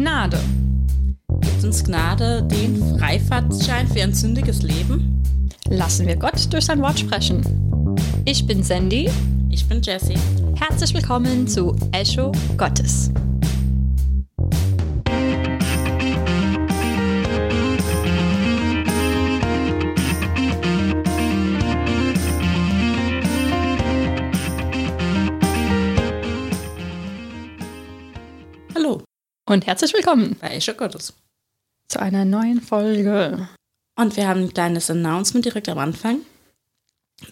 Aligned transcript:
Gnade. 0.00 0.40
Gibt 1.42 1.62
uns 1.62 1.84
Gnade 1.84 2.42
den 2.44 2.98
Freifahrtschein 2.98 3.86
für 3.86 4.02
ein 4.02 4.14
sündiges 4.14 4.62
Leben? 4.62 5.22
Lassen 5.68 6.06
wir 6.06 6.16
Gott 6.16 6.50
durch 6.50 6.64
sein 6.64 6.80
Wort 6.80 6.98
sprechen. 6.98 7.42
Ich 8.24 8.46
bin 8.46 8.62
Sandy. 8.62 9.10
Ich 9.50 9.68
bin 9.68 9.82
Jessie. 9.82 10.16
Herzlich 10.54 10.94
willkommen 10.94 11.46
zu 11.46 11.76
Echo 11.92 12.32
Gottes. 12.56 13.10
Und 29.50 29.66
herzlich 29.66 29.92
willkommen 29.94 30.36
bei 30.40 30.50
Echo 30.50 30.74
Gottes. 30.74 31.12
zu 31.88 31.98
einer 31.98 32.24
neuen 32.24 32.60
Folge. 32.60 33.48
Und 33.96 34.16
wir 34.16 34.28
haben 34.28 34.42
ein 34.42 34.54
kleines 34.54 34.88
Announcement 34.90 35.44
direkt 35.44 35.68
am 35.68 35.78
Anfang. 35.78 36.20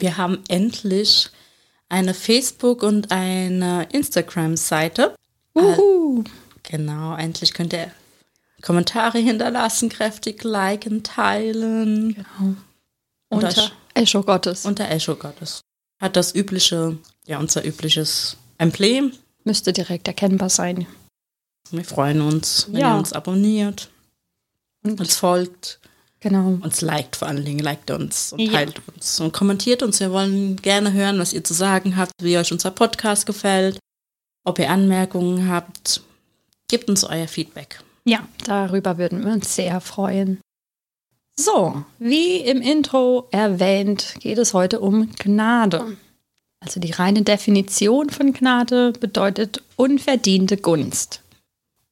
Wir 0.01 0.17
haben 0.17 0.43
endlich 0.49 1.31
eine 1.89 2.15
Facebook- 2.15 2.83
und 2.83 3.13
eine 3.13 3.85
Instagram-Seite. 3.93 5.15
Uhu. 5.55 6.25
Genau, 6.65 7.15
endlich 7.15 7.55
könnt 7.55 7.73
ihr 7.73 7.93
Kommentare 8.63 9.19
hinterlassen, 9.19 9.89
kräftig 9.89 10.43
liken, 10.43 11.05
teilen. 11.05 12.15
Genau. 12.15 12.27
Und 13.29 13.45
Unter 13.45 13.53
das- 13.53 13.71
Echo 13.95 14.25
Gottes. 14.25 14.67
Unter 14.67 14.91
Echo 14.91 15.15
Gottes. 15.15 15.61
Hat 16.01 16.17
das 16.17 16.35
übliche, 16.35 16.99
ja, 17.29 17.39
unser 17.39 17.65
übliches 17.65 18.37
Emblem. 18.59 19.13
Müsste 19.45 19.73
direkt 19.73 20.09
erkennbar 20.09 20.51
sein. 20.51 20.89
Wir 21.71 21.85
freuen 21.85 22.21
uns, 22.21 22.67
wenn 22.71 22.81
Ja. 22.81 22.95
ihr 22.95 22.99
uns 22.99 23.13
abonniert, 23.13 23.89
Und 24.85 25.01
uns 25.01 25.17
folgt, 25.17 25.81
genau. 26.21 26.59
uns 26.63 26.81
liked 26.81 27.17
vor 27.17 27.29
allen 27.29 27.45
Dingen, 27.45 27.59
liked 27.59 27.91
uns 27.91 28.33
und 28.33 28.41
Ja. 28.41 28.53
teilt 28.53 28.81
uns 28.95 29.21
und 29.21 29.33
kommentiert 29.33 29.83
uns. 29.83 30.01
Wir 30.01 30.11
wollen 30.13 30.57
gerne 30.57 30.93
hören, 30.93 31.19
was 31.19 31.33
ihr 31.33 31.45
zu 31.45 31.55
sagen 31.55 31.97
habt, 31.97 32.13
wie 32.23 32.39
euch 32.39 32.53
unser 32.53 32.71
Podcast 32.71 33.27
gefällt, 33.27 33.79
ob 34.45 34.59
ihr 34.59 34.71
Anmerkungen 34.71 35.49
habt. 35.49 36.03
Gebt 36.71 36.89
uns 36.89 37.05
euer 37.05 37.29
Feedback. 37.29 37.81
Ja, 38.05 38.27
darüber 38.45 38.97
würden 38.99 39.25
wir 39.25 39.33
uns 39.33 39.55
sehr 39.55 39.81
freuen. 39.81 40.41
So, 41.39 41.85
wie 41.99 42.39
im 42.39 42.61
Intro 42.63 43.29
erwähnt, 43.31 44.15
geht 44.21 44.39
es 44.39 44.55
heute 44.55 44.81
um 44.81 45.11
Gnade. 45.17 45.97
Also 46.61 46.81
die 46.81 46.91
reine 46.91 47.23
Definition 47.23 48.11
von 48.11 48.33
Gnade 48.33 48.93
bedeutet 48.99 49.63
unverdiente 49.77 50.57
Gunst. 50.57 51.21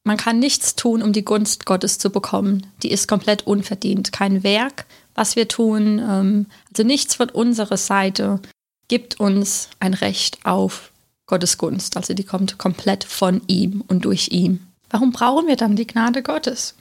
Man 0.07 0.15
kann 0.15 0.39
nichts 0.39 0.77
tun, 0.77 1.01
um 1.03 1.11
die 1.11 1.25
Gunst 1.25 1.65
Gottes 1.65 1.99
zu 1.99 2.09
bekommen. 2.09 2.65
Die 2.81 2.91
ist 2.91 3.09
komplett 3.09 3.45
unverdient. 3.45 4.13
Kein 4.13 4.41
Werk, 4.41 4.85
was 5.15 5.35
wir 5.35 5.49
tun, 5.49 5.99
ähm, 5.99 6.45
also 6.69 6.83
nichts 6.83 7.15
von 7.15 7.29
unserer 7.29 7.75
Seite 7.75 8.39
gibt 8.87 9.19
uns 9.19 9.67
ein 9.81 9.93
Recht 9.93 10.45
auf 10.45 10.93
Gottes 11.25 11.57
Gunst. 11.57 11.97
Also 11.97 12.13
die 12.13 12.23
kommt 12.23 12.57
komplett 12.57 13.03
von 13.03 13.41
ihm 13.47 13.83
und 13.85 14.05
durch 14.05 14.29
ihn. 14.29 14.65
Warum 14.89 15.11
brauchen 15.11 15.45
wir 15.47 15.57
dann 15.57 15.75
die 15.75 15.85
Gnade 15.85 16.23
Gottes? 16.23 16.75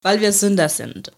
Weil 0.00 0.20
wir 0.20 0.32
Sünder 0.32 0.68
sind. 0.68 1.10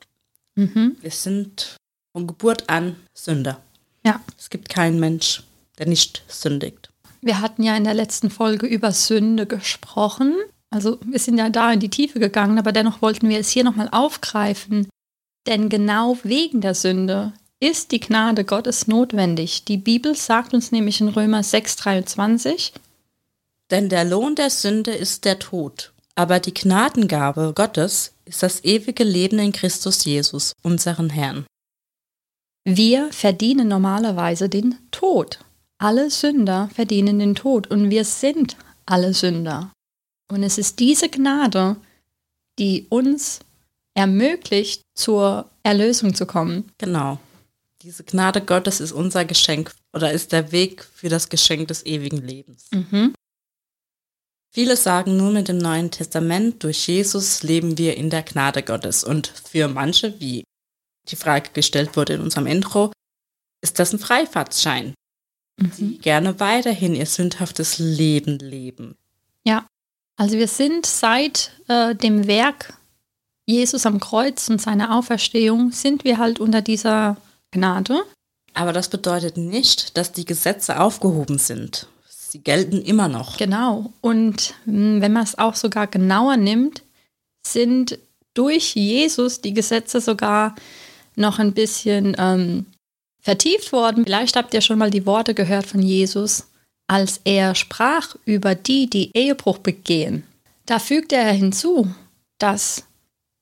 Mhm. 0.54 0.96
Wir 1.02 1.10
sind 1.10 1.76
von 2.12 2.26
Geburt 2.26 2.70
an 2.70 2.96
Sünder. 3.12 3.60
Ja. 4.02 4.22
Es 4.38 4.48
gibt 4.48 4.70
keinen 4.70 4.98
Mensch, 4.98 5.42
der 5.76 5.88
nicht 5.88 6.24
sündigt. 6.26 6.88
Wir 7.20 7.42
hatten 7.42 7.62
ja 7.62 7.76
in 7.76 7.84
der 7.84 7.92
letzten 7.92 8.30
Folge 8.30 8.66
über 8.66 8.92
Sünde 8.92 9.44
gesprochen. 9.44 10.34
Also 10.70 10.98
wir 11.04 11.18
sind 11.18 11.38
ja 11.38 11.48
da 11.48 11.72
in 11.72 11.80
die 11.80 11.90
Tiefe 11.90 12.18
gegangen, 12.20 12.58
aber 12.58 12.72
dennoch 12.72 13.02
wollten 13.02 13.28
wir 13.28 13.38
es 13.38 13.50
hier 13.50 13.64
nochmal 13.64 13.88
aufgreifen. 13.90 14.88
Denn 15.46 15.68
genau 15.68 16.18
wegen 16.24 16.60
der 16.60 16.74
Sünde 16.74 17.32
ist 17.60 17.92
die 17.92 18.00
Gnade 18.00 18.44
Gottes 18.44 18.86
notwendig. 18.86 19.64
Die 19.64 19.78
Bibel 19.78 20.14
sagt 20.14 20.52
uns 20.52 20.72
nämlich 20.72 21.00
in 21.00 21.08
Römer 21.08 21.40
6,23, 21.40 22.72
Denn 23.70 23.88
der 23.88 24.04
Lohn 24.04 24.34
der 24.34 24.50
Sünde 24.50 24.90
ist 24.90 25.24
der 25.24 25.38
Tod, 25.38 25.92
aber 26.14 26.40
die 26.40 26.52
Gnadengabe 26.52 27.52
Gottes 27.54 28.12
ist 28.24 28.42
das 28.42 28.64
ewige 28.64 29.04
Leben 29.04 29.38
in 29.38 29.52
Christus 29.52 30.04
Jesus, 30.04 30.52
unseren 30.62 31.10
Herrn. 31.10 31.46
wir 32.64 33.12
verdienen 33.12 33.68
normalerweise 33.68 34.48
den 34.48 34.76
Tod. 34.90 35.38
Alle 35.78 36.10
Sünder 36.10 36.68
verdienen 36.74 37.18
den 37.18 37.34
Tod 37.34 37.68
und 37.68 37.90
wir 37.90 38.04
sind 38.04 38.56
alle 38.86 39.14
Sünder. 39.14 39.72
Und 40.28 40.42
es 40.42 40.58
ist 40.58 40.78
diese 40.80 41.08
Gnade, 41.08 41.76
die 42.58 42.86
uns 42.88 43.40
ermöglicht, 43.94 44.82
zur 44.94 45.50
Erlösung 45.62 46.14
zu 46.14 46.26
kommen. 46.26 46.70
Genau. 46.78 47.18
Diese 47.82 48.04
Gnade 48.04 48.40
Gottes 48.40 48.80
ist 48.80 48.92
unser 48.92 49.24
Geschenk 49.24 49.72
oder 49.92 50.12
ist 50.12 50.32
der 50.32 50.52
Weg 50.52 50.84
für 50.84 51.08
das 51.08 51.28
Geschenk 51.28 51.68
des 51.68 51.86
ewigen 51.86 52.18
Lebens. 52.18 52.68
Mhm. 52.72 53.14
Viele 54.52 54.76
sagen 54.76 55.16
nun 55.16 55.34
mit 55.34 55.48
dem 55.48 55.58
Neuen 55.58 55.90
Testament, 55.90 56.64
durch 56.64 56.88
Jesus 56.88 57.42
leben 57.42 57.76
wir 57.78 57.96
in 57.96 58.10
der 58.10 58.22
Gnade 58.22 58.62
Gottes. 58.62 59.04
Und 59.04 59.26
für 59.26 59.68
manche, 59.68 60.18
wie 60.18 60.44
die 61.08 61.16
Frage 61.16 61.50
gestellt 61.52 61.96
wurde 61.96 62.14
in 62.14 62.22
unserem 62.22 62.46
Intro, 62.46 62.90
ist 63.62 63.78
das 63.78 63.92
ein 63.92 63.98
Freifahrtschein, 63.98 64.94
die 65.60 65.98
gerne 65.98 66.40
weiterhin 66.40 66.94
ihr 66.94 67.06
sündhaftes 67.06 67.78
Leben 67.78 68.38
leben. 68.38 68.96
Ja, 69.44 69.66
also 70.16 70.36
wir 70.36 70.48
sind 70.48 70.86
seit 70.86 71.52
äh, 71.68 71.94
dem 71.94 72.26
Werk 72.26 72.74
Jesus 73.46 73.86
am 73.86 74.00
Kreuz 74.00 74.48
und 74.48 74.60
seiner 74.60 74.96
Auferstehung, 74.96 75.70
sind 75.70 76.04
wir 76.04 76.18
halt 76.18 76.40
unter 76.40 76.62
dieser 76.62 77.16
Gnade. 77.52 78.02
Aber 78.54 78.72
das 78.72 78.88
bedeutet 78.88 79.36
nicht, 79.36 79.96
dass 79.96 80.12
die 80.12 80.24
Gesetze 80.24 80.80
aufgehoben 80.80 81.38
sind. 81.38 81.86
Sie 82.08 82.40
gelten 82.40 82.82
immer 82.82 83.08
noch. 83.08 83.36
Genau. 83.36 83.92
Und 84.00 84.54
mh, 84.64 85.00
wenn 85.00 85.12
man 85.12 85.22
es 85.22 85.38
auch 85.38 85.54
sogar 85.54 85.86
genauer 85.86 86.36
nimmt, 86.36 86.82
sind 87.46 87.98
durch 88.34 88.74
Jesus 88.74 89.40
die 89.40 89.54
Gesetze 89.54 90.00
sogar 90.00 90.54
noch 91.14 91.38
ein 91.38 91.52
bisschen 91.52 92.16
ähm, 92.18 92.66
vertieft 93.20 93.72
worden. 93.72 94.04
Vielleicht 94.04 94.36
habt 94.36 94.52
ihr 94.54 94.60
schon 94.60 94.78
mal 94.78 94.90
die 94.90 95.06
Worte 95.06 95.34
gehört 95.34 95.66
von 95.66 95.82
Jesus, 95.82 96.48
als 96.86 97.20
er 97.24 97.54
sprach 97.54 98.16
über 98.24 98.54
die, 98.54 98.88
die 98.88 99.10
Ehebruch 99.16 99.58
begehen. 99.58 100.24
Da 100.66 100.78
fügte 100.78 101.16
er 101.16 101.32
hinzu, 101.32 101.92
dass 102.38 102.84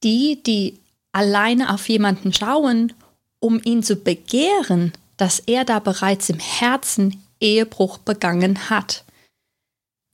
die, 0.03 0.43
die 0.43 0.79
alleine 1.13 1.73
auf 1.73 1.89
jemanden 1.89 2.33
schauen, 2.33 2.93
um 3.41 3.61
ihn 3.65 3.83
zu 3.83 3.97
begehren, 3.97 4.93
dass 5.17 5.41
er 5.41 5.65
da 5.65 5.79
bereits 5.79 6.29
im 6.29 6.39
Herzen 6.39 7.23
Ehebruch 7.41 7.99
begangen 7.99 8.71
hat. 8.71 9.05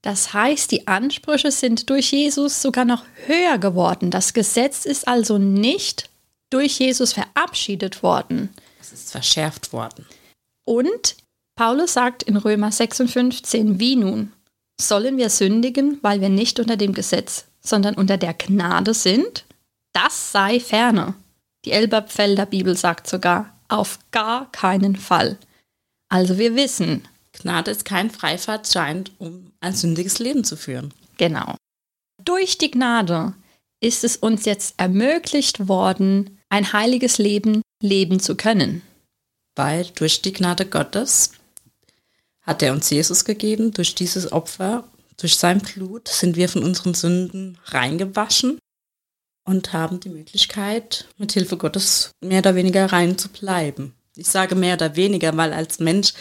Das 0.02 0.32
heißt, 0.32 0.70
die 0.70 0.86
Ansprüche 0.88 1.50
sind 1.50 1.90
durch 1.90 2.12
Jesus 2.12 2.62
sogar 2.62 2.84
noch 2.84 3.04
höher 3.26 3.58
geworden. 3.58 4.10
Das 4.10 4.32
Gesetz 4.32 4.84
ist 4.84 5.06
also 5.06 5.38
nicht 5.38 6.08
durch 6.48 6.78
Jesus 6.78 7.12
verabschiedet 7.12 8.02
worden. 8.02 8.48
Es 8.80 8.92
ist 8.92 9.12
verschärft 9.12 9.72
worden. 9.72 10.06
Und 10.64 11.16
Paulus 11.60 11.92
sagt 11.92 12.22
in 12.22 12.38
Römer 12.38 12.72
56, 12.72 13.78
wie 13.78 13.94
nun? 13.94 14.32
Sollen 14.80 15.18
wir 15.18 15.28
sündigen, 15.28 15.98
weil 16.00 16.22
wir 16.22 16.30
nicht 16.30 16.58
unter 16.58 16.78
dem 16.78 16.94
Gesetz, 16.94 17.44
sondern 17.60 17.96
unter 17.96 18.16
der 18.16 18.32
Gnade 18.32 18.94
sind? 18.94 19.44
Das 19.92 20.32
sei 20.32 20.58
ferne. 20.58 21.12
Die 21.66 21.72
Elberfelder 21.72 22.46
Bibel 22.46 22.78
sagt 22.78 23.06
sogar, 23.06 23.54
auf 23.68 23.98
gar 24.10 24.50
keinen 24.52 24.96
Fall. 24.96 25.36
Also 26.08 26.38
wir 26.38 26.56
wissen, 26.56 27.06
Gnade 27.34 27.72
ist 27.72 27.84
kein 27.84 28.08
Freifahrtschein, 28.08 29.04
um 29.18 29.52
ein 29.60 29.74
sündiges 29.74 30.18
Leben 30.18 30.44
zu 30.44 30.56
führen. 30.56 30.94
Genau. 31.18 31.56
Durch 32.24 32.56
die 32.56 32.70
Gnade 32.70 33.34
ist 33.80 34.02
es 34.02 34.16
uns 34.16 34.46
jetzt 34.46 34.76
ermöglicht 34.78 35.68
worden, 35.68 36.38
ein 36.48 36.72
heiliges 36.72 37.18
Leben 37.18 37.60
leben 37.82 38.18
zu 38.18 38.34
können. 38.34 38.80
Weil 39.56 39.84
durch 39.94 40.22
die 40.22 40.32
Gnade 40.32 40.64
Gottes 40.64 41.32
hat 42.50 42.64
er 42.64 42.72
uns 42.72 42.90
Jesus 42.90 43.24
gegeben, 43.24 43.70
durch 43.70 43.94
dieses 43.94 44.32
Opfer, 44.32 44.82
durch 45.16 45.36
sein 45.36 45.60
Blut 45.60 46.08
sind 46.08 46.34
wir 46.34 46.48
von 46.48 46.64
unseren 46.64 46.94
Sünden 46.94 47.58
reingewaschen 47.66 48.58
und 49.44 49.72
haben 49.72 50.00
die 50.00 50.08
Möglichkeit, 50.08 51.06
mit 51.16 51.30
Hilfe 51.30 51.56
Gottes 51.56 52.10
mehr 52.20 52.40
oder 52.40 52.56
weniger 52.56 52.86
rein 52.86 53.16
zu 53.16 53.28
bleiben. 53.28 53.94
Ich 54.16 54.26
sage 54.26 54.56
mehr 54.56 54.74
oder 54.74 54.96
weniger, 54.96 55.36
weil 55.36 55.52
als 55.52 55.78
Mensch 55.78 56.12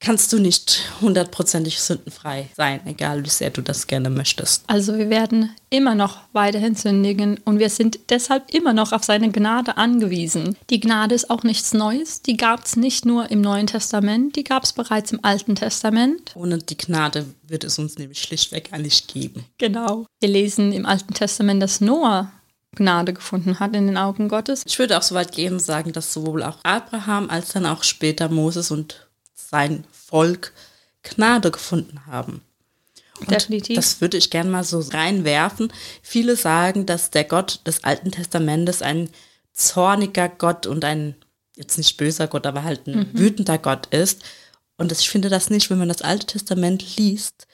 kannst 0.00 0.32
du 0.32 0.38
nicht 0.38 0.82
hundertprozentig 1.00 1.80
sündenfrei 1.80 2.48
sein, 2.56 2.80
egal 2.86 3.24
wie 3.24 3.30
sehr 3.30 3.50
du 3.50 3.62
das 3.62 3.86
gerne 3.86 4.10
möchtest. 4.10 4.64
Also 4.66 4.98
wir 4.98 5.08
werden 5.10 5.50
immer 5.70 5.94
noch 5.94 6.18
weiterhin 6.32 6.74
sündigen 6.74 7.40
und 7.44 7.58
wir 7.58 7.70
sind 7.70 7.98
deshalb 8.10 8.52
immer 8.52 8.72
noch 8.72 8.92
auf 8.92 9.04
seine 9.04 9.30
Gnade 9.30 9.76
angewiesen. 9.76 10.56
Die 10.70 10.80
Gnade 10.80 11.14
ist 11.14 11.30
auch 11.30 11.42
nichts 11.42 11.72
Neues, 11.72 12.22
die 12.22 12.36
gab 12.36 12.64
es 12.64 12.76
nicht 12.76 13.06
nur 13.06 13.30
im 13.30 13.40
Neuen 13.40 13.66
Testament, 13.66 14.36
die 14.36 14.44
gab 14.44 14.64
es 14.64 14.72
bereits 14.72 15.12
im 15.12 15.20
Alten 15.22 15.54
Testament. 15.54 16.32
Ohne 16.34 16.58
die 16.58 16.76
Gnade 16.76 17.26
wird 17.46 17.64
es 17.64 17.78
uns 17.78 17.96
nämlich 17.98 18.20
schlichtweg 18.20 18.70
gar 18.70 18.78
nicht 18.78 19.12
geben. 19.12 19.44
Genau. 19.58 20.06
Wir 20.20 20.28
lesen 20.28 20.72
im 20.72 20.86
Alten 20.86 21.14
Testament, 21.14 21.62
dass 21.62 21.80
Noah 21.80 22.30
Gnade 22.74 23.12
gefunden 23.12 23.60
hat 23.60 23.74
in 23.74 23.86
den 23.86 23.96
Augen 23.96 24.28
Gottes. 24.28 24.62
Ich 24.66 24.78
würde 24.78 24.98
auch 24.98 25.02
so 25.02 25.14
weit 25.14 25.32
gehen 25.32 25.54
und 25.54 25.60
sagen, 25.60 25.92
dass 25.92 26.12
sowohl 26.12 26.42
auch 26.42 26.58
Abraham 26.62 27.30
als 27.30 27.52
dann 27.52 27.66
auch 27.66 27.82
später 27.82 28.28
Moses 28.28 28.70
und 28.70 29.03
sein 29.54 29.84
Volk 29.92 30.52
Gnade 31.04 31.52
gefunden 31.52 32.06
haben. 32.06 32.42
Und 33.20 33.30
Definitiv. 33.30 33.76
Das 33.76 34.00
würde 34.00 34.16
ich 34.16 34.30
gerne 34.30 34.50
mal 34.50 34.64
so 34.64 34.80
reinwerfen. 34.80 35.72
Viele 36.02 36.34
sagen, 36.34 36.86
dass 36.86 37.10
der 37.10 37.22
Gott 37.22 37.60
des 37.64 37.84
Alten 37.84 38.10
Testamentes 38.10 38.82
ein 38.82 39.10
zorniger 39.52 40.28
Gott 40.28 40.66
und 40.66 40.84
ein, 40.84 41.14
jetzt 41.54 41.78
nicht 41.78 41.96
böser 41.98 42.26
Gott, 42.26 42.46
aber 42.46 42.64
halt 42.64 42.88
ein 42.88 43.10
mhm. 43.12 43.18
wütender 43.18 43.58
Gott 43.58 43.86
ist. 43.94 44.24
Und 44.76 44.90
ich 44.90 45.08
finde 45.08 45.28
das 45.28 45.50
nicht, 45.50 45.70
wenn 45.70 45.78
man 45.78 45.88
das 45.88 46.02
Alte 46.02 46.26
Testament 46.26 46.96
liest, 46.96 47.46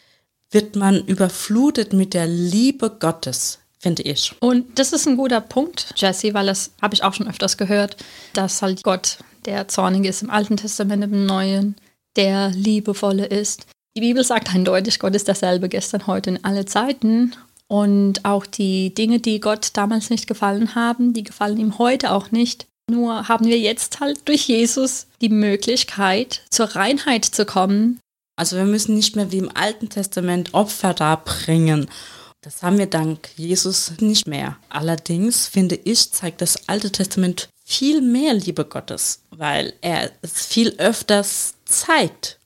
wird 0.50 0.76
man 0.76 1.04
überflutet 1.04 1.92
mit 1.92 2.14
der 2.14 2.26
Liebe 2.26 2.96
Gottes, 2.98 3.58
finde 3.78 4.02
ich. 4.04 4.32
Und 4.40 4.78
das 4.78 4.94
ist 4.94 5.06
ein 5.06 5.18
guter 5.18 5.42
Punkt, 5.42 5.92
Jesse, 5.96 6.32
weil 6.32 6.46
das 6.46 6.70
habe 6.80 6.94
ich 6.94 7.02
auch 7.02 7.12
schon 7.12 7.28
öfters 7.28 7.58
gehört, 7.58 7.98
dass 8.32 8.62
halt 8.62 8.82
Gott, 8.82 9.18
der 9.44 9.68
zornig 9.68 10.06
ist 10.06 10.22
im 10.22 10.30
Alten 10.30 10.56
Testament, 10.56 11.04
im 11.04 11.26
Neuen, 11.26 11.76
der 12.16 12.50
liebevolle 12.50 13.26
ist. 13.26 13.66
Die 13.96 14.00
Bibel 14.00 14.24
sagt 14.24 14.54
eindeutig, 14.54 14.98
Gott 14.98 15.14
ist 15.14 15.28
dasselbe 15.28 15.68
gestern, 15.68 16.06
heute 16.06 16.30
in 16.30 16.44
alle 16.44 16.64
Zeiten. 16.64 17.34
Und 17.66 18.24
auch 18.24 18.46
die 18.46 18.94
Dinge, 18.94 19.20
die 19.20 19.40
Gott 19.40 19.70
damals 19.74 20.10
nicht 20.10 20.26
gefallen 20.26 20.74
haben, 20.74 21.12
die 21.12 21.22
gefallen 21.22 21.58
ihm 21.58 21.78
heute 21.78 22.12
auch 22.12 22.30
nicht. 22.30 22.66
Nur 22.90 23.28
haben 23.28 23.46
wir 23.46 23.58
jetzt 23.58 24.00
halt 24.00 24.26
durch 24.26 24.48
Jesus 24.48 25.06
die 25.20 25.28
Möglichkeit, 25.28 26.42
zur 26.50 26.66
Reinheit 26.66 27.24
zu 27.24 27.46
kommen. 27.46 28.00
Also 28.36 28.56
wir 28.56 28.64
müssen 28.64 28.94
nicht 28.94 29.14
mehr 29.14 29.30
wie 29.30 29.38
im 29.38 29.54
Alten 29.54 29.88
Testament 29.88 30.54
Opfer 30.54 30.94
darbringen. 30.94 31.88
Das 32.42 32.62
haben 32.62 32.78
wir 32.78 32.86
dank 32.86 33.28
Jesus 33.36 33.92
nicht 34.00 34.26
mehr. 34.26 34.56
Allerdings 34.70 35.46
finde 35.46 35.76
ich, 35.76 36.10
zeigt 36.10 36.40
das 36.40 36.68
Alte 36.68 36.90
Testament 36.90 37.50
viel 37.64 38.00
mehr 38.00 38.34
Liebe 38.34 38.64
Gottes, 38.64 39.20
weil 39.40 39.72
er 39.80 40.12
es 40.20 40.44
viel 40.44 40.74
öfters 40.76 41.54
zeigt. 41.64 42.38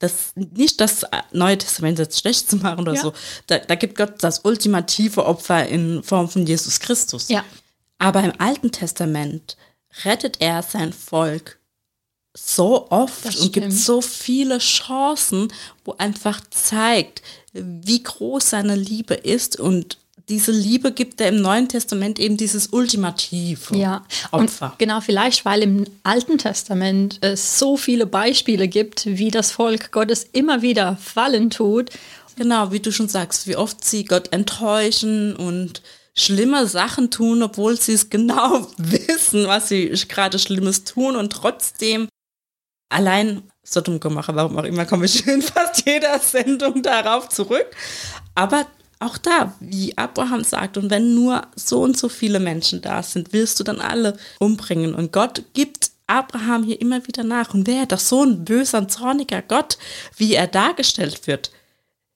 Das, 0.00 0.32
nicht 0.34 0.80
das 0.80 1.06
Neue 1.32 1.56
Testament 1.56 1.98
jetzt 1.98 2.20
schlecht 2.20 2.48
zu 2.48 2.56
machen 2.56 2.80
oder 2.80 2.92
ja. 2.92 3.00
so. 3.00 3.14
Da, 3.46 3.58
da 3.58 3.74
gibt 3.74 3.96
Gott 3.96 4.14
das 4.20 4.40
ultimative 4.40 5.24
Opfer 5.24 5.66
in 5.66 6.02
Form 6.02 6.28
von 6.28 6.46
Jesus 6.46 6.78
Christus. 6.78 7.30
Ja. 7.30 7.42
Aber 7.98 8.22
im 8.22 8.32
Alten 8.38 8.70
Testament 8.70 9.56
rettet 10.04 10.40
er 10.40 10.62
sein 10.62 10.92
Volk 10.92 11.58
so 12.34 12.90
oft 12.90 13.40
und 13.40 13.52
gibt 13.52 13.72
so 13.72 14.02
viele 14.02 14.58
Chancen, 14.58 15.50
wo 15.84 15.92
einfach 15.92 16.42
zeigt, 16.50 17.22
wie 17.52 18.02
groß 18.02 18.50
seine 18.50 18.76
Liebe 18.76 19.14
ist 19.14 19.58
und 19.58 19.98
diese 20.30 20.52
Liebe 20.52 20.92
gibt 20.92 21.20
er 21.20 21.28
im 21.28 21.42
Neuen 21.42 21.68
Testament 21.68 22.18
eben 22.18 22.36
dieses 22.36 22.68
ultimative 22.68 23.76
ja. 23.76 24.04
Opfer. 24.30 24.66
Und 24.66 24.78
genau, 24.78 25.00
vielleicht, 25.00 25.44
weil 25.44 25.62
im 25.62 25.86
Alten 26.04 26.38
Testament 26.38 27.18
es 27.20 27.58
so 27.58 27.76
viele 27.76 28.06
Beispiele 28.06 28.68
gibt, 28.68 29.06
wie 29.06 29.30
das 29.30 29.50
Volk 29.50 29.90
Gottes 29.90 30.26
immer 30.32 30.62
wieder 30.62 30.96
fallen 30.96 31.50
tut. 31.50 31.90
Genau, 32.36 32.70
wie 32.70 32.80
du 32.80 32.92
schon 32.92 33.08
sagst, 33.08 33.48
wie 33.48 33.56
oft 33.56 33.84
sie 33.84 34.04
Gott 34.04 34.32
enttäuschen 34.32 35.34
und 35.34 35.82
schlimme 36.16 36.66
Sachen 36.68 37.10
tun, 37.10 37.42
obwohl 37.42 37.78
sie 37.78 37.94
es 37.94 38.08
genau 38.08 38.68
wissen, 38.78 39.48
was 39.48 39.68
sie 39.68 39.90
gerade 40.08 40.38
Schlimmes 40.38 40.84
tun 40.84 41.16
und 41.16 41.32
trotzdem 41.32 42.08
allein 42.88 43.42
Sodom 43.62 44.00
Gomorra, 44.00 44.34
warum 44.34 44.58
auch 44.58 44.64
immer, 44.64 44.86
komme 44.86 45.06
ich 45.06 45.26
in 45.26 45.42
fast 45.42 45.86
jeder 45.86 46.18
Sendung 46.18 46.82
darauf 46.82 47.28
zurück. 47.28 47.66
Aber 48.34 48.66
auch 49.00 49.18
da, 49.18 49.54
wie 49.60 49.96
Abraham 49.96 50.44
sagt, 50.44 50.76
und 50.76 50.90
wenn 50.90 51.14
nur 51.14 51.42
so 51.56 51.82
und 51.82 51.96
so 51.96 52.08
viele 52.08 52.38
Menschen 52.38 52.82
da 52.82 53.02
sind, 53.02 53.32
willst 53.32 53.58
du 53.58 53.64
dann 53.64 53.80
alle 53.80 54.16
umbringen. 54.38 54.94
Und 54.94 55.12
Gott 55.12 55.42
gibt 55.54 55.90
Abraham 56.06 56.64
hier 56.64 56.80
immer 56.80 57.06
wieder 57.06 57.24
nach. 57.24 57.54
Und 57.54 57.66
wäre 57.66 57.86
doch 57.86 57.98
so 57.98 58.22
ein 58.24 58.44
böser, 58.44 58.86
zorniger 58.88 59.42
Gott, 59.42 59.78
wie 60.16 60.34
er 60.34 60.46
dargestellt 60.46 61.26
wird, 61.26 61.50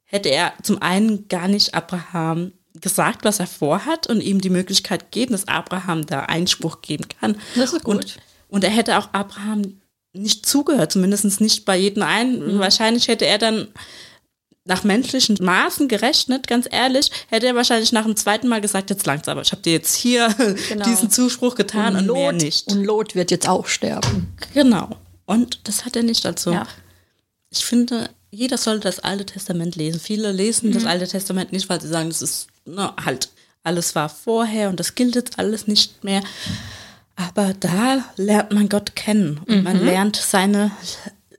hätte 0.04 0.28
er 0.28 0.52
zum 0.62 0.82
einen 0.82 1.26
gar 1.28 1.48
nicht 1.48 1.74
Abraham 1.74 2.52
gesagt, 2.74 3.24
was 3.24 3.40
er 3.40 3.46
vorhat 3.46 4.08
und 4.08 4.20
ihm 4.20 4.40
die 4.40 4.50
Möglichkeit 4.50 5.10
gegeben, 5.10 5.32
dass 5.32 5.48
Abraham 5.48 6.06
da 6.06 6.20
Einspruch 6.20 6.82
geben 6.82 7.06
kann. 7.20 7.36
Das 7.54 7.72
ist 7.72 7.84
gut. 7.84 7.96
Und, 7.96 8.16
und 8.48 8.64
er 8.64 8.70
hätte 8.70 8.98
auch 8.98 9.08
Abraham 9.12 9.80
nicht 10.12 10.44
zugehört, 10.44 10.92
zumindest 10.92 11.40
nicht 11.40 11.64
bei 11.64 11.76
jedem 11.76 12.02
einen. 12.02 12.54
Mhm. 12.54 12.58
Wahrscheinlich 12.58 13.08
hätte 13.08 13.26
er 13.26 13.38
dann 13.38 13.68
nach 14.64 14.82
menschlichen 14.82 15.36
Maßen 15.40 15.88
gerechnet, 15.88 16.46
ganz 16.46 16.66
ehrlich, 16.70 17.10
hätte 17.28 17.46
er 17.46 17.54
wahrscheinlich 17.54 17.92
nach 17.92 18.04
dem 18.04 18.16
zweiten 18.16 18.48
Mal 18.48 18.62
gesagt, 18.62 18.90
jetzt 18.90 19.04
langt's 19.04 19.28
aber, 19.28 19.42
ich 19.42 19.52
habe 19.52 19.62
dir 19.62 19.74
jetzt 19.74 19.94
hier 19.94 20.28
genau. 20.68 20.84
diesen 20.84 21.10
Zuspruch 21.10 21.54
getan 21.54 21.94
und, 21.94 22.00
und 22.00 22.06
Lot, 22.06 22.16
mehr 22.16 22.32
nicht. 22.32 22.72
Und 22.72 22.84
Lot 22.84 23.14
wird 23.14 23.30
jetzt 23.30 23.48
auch 23.48 23.66
sterben. 23.66 24.34
Genau. 24.54 24.96
Und 25.26 25.60
das 25.64 25.84
hat 25.84 25.96
er 25.96 26.02
nicht 26.02 26.24
dazu. 26.24 26.52
Ja. 26.52 26.66
Ich 27.50 27.64
finde, 27.64 28.08
jeder 28.30 28.56
sollte 28.56 28.88
das 28.88 29.00
Alte 29.00 29.26
Testament 29.26 29.76
lesen. 29.76 30.00
Viele 30.00 30.32
lesen 30.32 30.70
mhm. 30.70 30.74
das 30.74 30.86
Alte 30.86 31.06
Testament 31.06 31.52
nicht, 31.52 31.68
weil 31.68 31.80
sie 31.80 31.88
sagen, 31.88 32.08
das 32.08 32.22
ist 32.22 32.48
na, 32.64 32.94
halt, 33.04 33.28
alles 33.62 33.94
war 33.94 34.08
vorher 34.08 34.70
und 34.70 34.80
das 34.80 34.94
gilt 34.94 35.14
jetzt 35.14 35.38
alles 35.38 35.66
nicht 35.66 36.04
mehr. 36.04 36.22
Aber 37.16 37.52
da 37.54 38.04
lernt 38.16 38.52
man 38.52 38.68
Gott 38.68 38.96
kennen 38.96 39.40
und 39.46 39.58
mhm. 39.58 39.62
man 39.62 39.84
lernt 39.84 40.16
seine, 40.16 40.72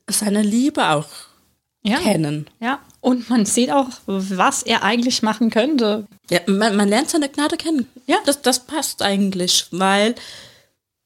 seine 0.07 0.41
Liebe 0.41 0.89
auch 0.89 1.07
ja. 1.85 1.99
kennen. 1.99 2.47
Ja, 2.59 2.79
und 3.01 3.29
man 3.29 3.45
sieht 3.45 3.71
auch, 3.71 3.89
was 4.07 4.63
er 4.63 4.83
eigentlich 4.83 5.21
machen 5.21 5.49
könnte. 5.49 6.07
Ja, 6.29 6.39
man, 6.47 6.75
man 6.75 6.89
lernt 6.89 7.09
seine 7.09 7.29
Gnade 7.29 7.57
kennen. 7.57 7.87
Ja. 8.07 8.17
Das, 8.25 8.41
das 8.41 8.65
passt 8.65 9.01
eigentlich, 9.01 9.67
weil 9.71 10.15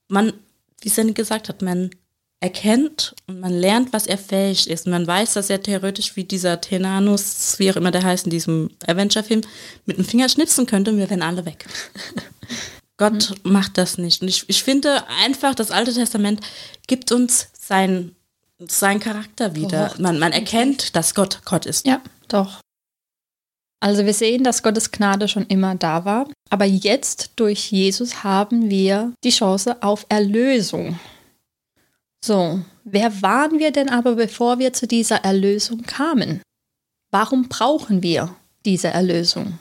man, 0.07 0.33
wie 0.81 0.89
Sandy 0.89 1.13
gesagt 1.13 1.49
hat, 1.49 1.61
man 1.61 1.91
erkennt 2.41 3.15
und 3.27 3.41
man 3.41 3.51
lernt, 3.51 3.91
was 3.91 4.07
er 4.07 4.17
fähig 4.17 4.69
ist. 4.69 4.87
Man 4.87 5.05
weiß, 5.05 5.33
dass 5.33 5.49
er 5.49 5.61
theoretisch 5.61 6.15
wie 6.15 6.23
dieser 6.23 6.61
Tenanus, 6.61 7.59
wie 7.59 7.69
auch 7.69 7.75
immer 7.75 7.91
der 7.91 8.03
heißt 8.03 8.25
in 8.25 8.31
diesem 8.31 8.69
Avenger-Film, 8.87 9.41
mit 9.85 9.97
dem 9.97 10.05
Finger 10.05 10.29
schnipsen 10.29 10.65
könnte 10.65 10.91
und 10.91 10.97
wir 10.97 11.09
wären 11.09 11.21
alle 11.21 11.45
weg. 11.45 11.65
Gott 12.97 13.31
mhm. 13.43 13.51
macht 13.51 13.77
das 13.77 13.97
nicht. 13.97 14.21
Und 14.21 14.29
ich, 14.29 14.45
ich 14.47 14.63
finde 14.63 15.03
einfach, 15.23 15.53
das 15.53 15.71
Alte 15.71 15.93
Testament 15.93 16.41
gibt 16.87 17.11
uns 17.11 17.49
sein 17.59 18.15
seinen 18.67 19.00
Charakter 19.00 19.56
wieder. 19.56 19.94
Man, 19.97 20.19
man 20.19 20.31
erkennt, 20.31 20.95
dass 20.95 21.15
Gott 21.15 21.41
Gott 21.45 21.65
ist. 21.65 21.85
Ja, 21.85 22.01
doch. 22.27 22.59
Also 23.81 24.06
wir 24.06 24.13
sehen, 24.13 24.44
dass 24.44 24.61
Gottes 24.61 24.91
Gnade 24.91 25.29
schon 25.29 25.45
immer 25.45 25.75
da 25.75 26.03
war, 26.03 26.27
aber 26.50 26.65
jetzt 26.65 27.31
durch 27.38 27.72
Jesus 27.72 28.24
haben 28.25 28.69
wir 28.69 29.13
die 29.24 29.29
Chance 29.29 29.81
auf 29.81 30.05
Erlösung. 30.10 31.00
So, 32.24 32.60
wer 32.84 33.22
waren 33.22 33.60
wir 33.60 33.72
denn 33.72 33.88
aber, 33.88 34.15
bevor 34.15 34.60
wir 34.60 34.74
zu 34.74 34.86
dieser 34.86 35.24
Erlösung 35.24 35.84
kamen? 35.84 36.41
Warum 37.10 37.48
brauchen 37.48 38.03
wir 38.03 38.36
diese 38.65 38.89
Erlösung? 38.89 39.57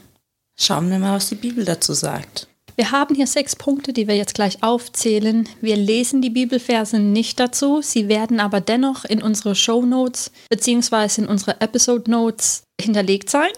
Schauen 0.58 0.90
wir 0.90 0.98
mal, 0.98 1.14
was 1.14 1.28
die 1.28 1.36
Bibel 1.36 1.64
dazu 1.64 1.94
sagt. 1.94 2.48
Wir 2.78 2.92
haben 2.92 3.16
hier 3.16 3.26
sechs 3.26 3.56
Punkte, 3.56 3.92
die 3.92 4.06
wir 4.06 4.14
jetzt 4.14 4.34
gleich 4.34 4.62
aufzählen. 4.62 5.48
Wir 5.60 5.76
lesen 5.76 6.22
die 6.22 6.30
Bibelverse 6.30 7.00
nicht 7.00 7.40
dazu, 7.40 7.82
sie 7.82 8.06
werden 8.06 8.38
aber 8.38 8.60
dennoch 8.60 9.04
in 9.04 9.20
unsere 9.20 9.56
Show 9.56 9.84
Notes 9.84 10.30
bzw. 10.48 11.22
in 11.22 11.26
unsere 11.26 11.60
Episode 11.60 12.08
Notes 12.08 12.62
hinterlegt 12.80 13.30
sein. 13.30 13.50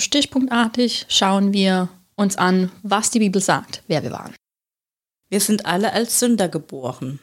Stichpunktartig 0.00 1.06
schauen 1.08 1.52
wir 1.52 1.88
uns 2.14 2.36
an, 2.36 2.70
was 2.84 3.10
die 3.10 3.18
Bibel 3.18 3.42
sagt, 3.42 3.82
wer 3.88 4.04
wir 4.04 4.12
waren. 4.12 4.36
Wir 5.28 5.40
sind 5.40 5.66
alle 5.66 5.92
als 5.92 6.20
Sünder 6.20 6.48
geboren. 6.48 7.18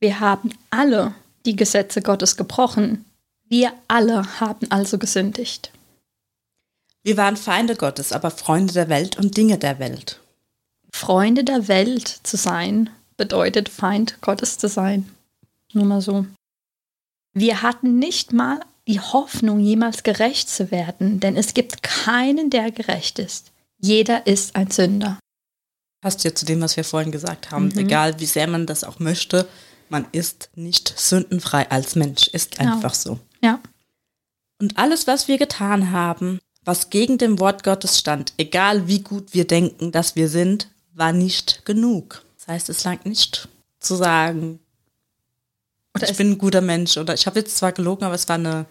Wir 0.00 0.20
haben 0.20 0.50
alle 0.68 1.14
die 1.46 1.56
Gesetze 1.56 2.02
Gottes 2.02 2.36
gebrochen. 2.36 3.06
Wir 3.48 3.72
alle 3.88 4.38
haben 4.38 4.70
also 4.70 4.98
gesündigt. 4.98 5.72
Wir 7.04 7.16
waren 7.16 7.38
Feinde 7.38 7.74
Gottes, 7.74 8.12
aber 8.12 8.30
Freunde 8.30 8.74
der 8.74 8.90
Welt 8.90 9.16
und 9.16 9.38
Dinge 9.38 9.56
der 9.56 9.78
Welt. 9.78 10.20
Freunde 10.92 11.44
der 11.44 11.68
Welt 11.68 12.08
zu 12.22 12.36
sein, 12.36 12.90
bedeutet 13.16 13.68
Feind 13.68 14.20
Gottes 14.20 14.58
zu 14.58 14.68
sein. 14.68 15.08
Nur 15.72 15.84
mal 15.84 16.00
so. 16.00 16.26
Wir 17.34 17.62
hatten 17.62 17.98
nicht 17.98 18.32
mal 18.32 18.60
die 18.86 19.00
Hoffnung, 19.00 19.60
jemals 19.60 20.02
gerecht 20.02 20.48
zu 20.48 20.70
werden, 20.70 21.20
denn 21.20 21.36
es 21.36 21.52
gibt 21.54 21.82
keinen, 21.82 22.48
der 22.50 22.70
gerecht 22.70 23.18
ist. 23.18 23.52
Jeder 23.80 24.26
ist 24.26 24.56
ein 24.56 24.70
Sünder. 24.70 25.18
Passt 26.00 26.24
ja 26.24 26.34
zu 26.34 26.46
dem, 26.46 26.60
was 26.60 26.76
wir 26.76 26.84
vorhin 26.84 27.12
gesagt 27.12 27.50
haben. 27.50 27.66
Mhm. 27.66 27.78
Egal, 27.78 28.18
wie 28.20 28.26
sehr 28.26 28.46
man 28.46 28.66
das 28.66 28.84
auch 28.84 28.98
möchte, 28.98 29.48
Man 29.90 30.06
ist 30.12 30.50
nicht 30.54 30.92
sündenfrei 30.98 31.70
als 31.70 31.96
Mensch, 31.96 32.28
ist 32.28 32.58
Genau. 32.58 32.74
einfach 32.74 32.92
so. 32.92 33.18
Ja. 33.42 33.58
Und 34.60 34.76
alles, 34.76 35.06
was 35.06 35.28
wir 35.28 35.38
getan 35.38 35.92
haben, 35.92 36.40
was 36.62 36.90
gegen 36.90 37.16
dem 37.16 37.38
Wort 37.38 37.64
Gottes 37.64 37.98
stand, 37.98 38.34
egal 38.36 38.86
wie 38.86 39.00
gut 39.00 39.32
wir 39.32 39.46
denken, 39.46 39.90
dass 39.90 40.14
wir 40.14 40.28
sind, 40.28 40.68
war 40.98 41.12
nicht 41.12 41.64
genug. 41.64 42.22
Das 42.36 42.48
heißt, 42.48 42.68
es 42.68 42.84
langt 42.84 43.06
nicht 43.06 43.48
zu 43.78 43.94
sagen, 43.94 44.60
Oder 45.94 46.10
ich 46.10 46.16
bin 46.16 46.32
ein 46.32 46.38
guter 46.38 46.60
Mensch 46.60 46.96
oder 46.96 47.14
ich 47.14 47.26
habe 47.26 47.38
jetzt 47.38 47.56
zwar 47.56 47.72
gelogen, 47.72 48.04
aber 48.04 48.14
es 48.14 48.28
war 48.28 48.34
eine, 48.36 48.66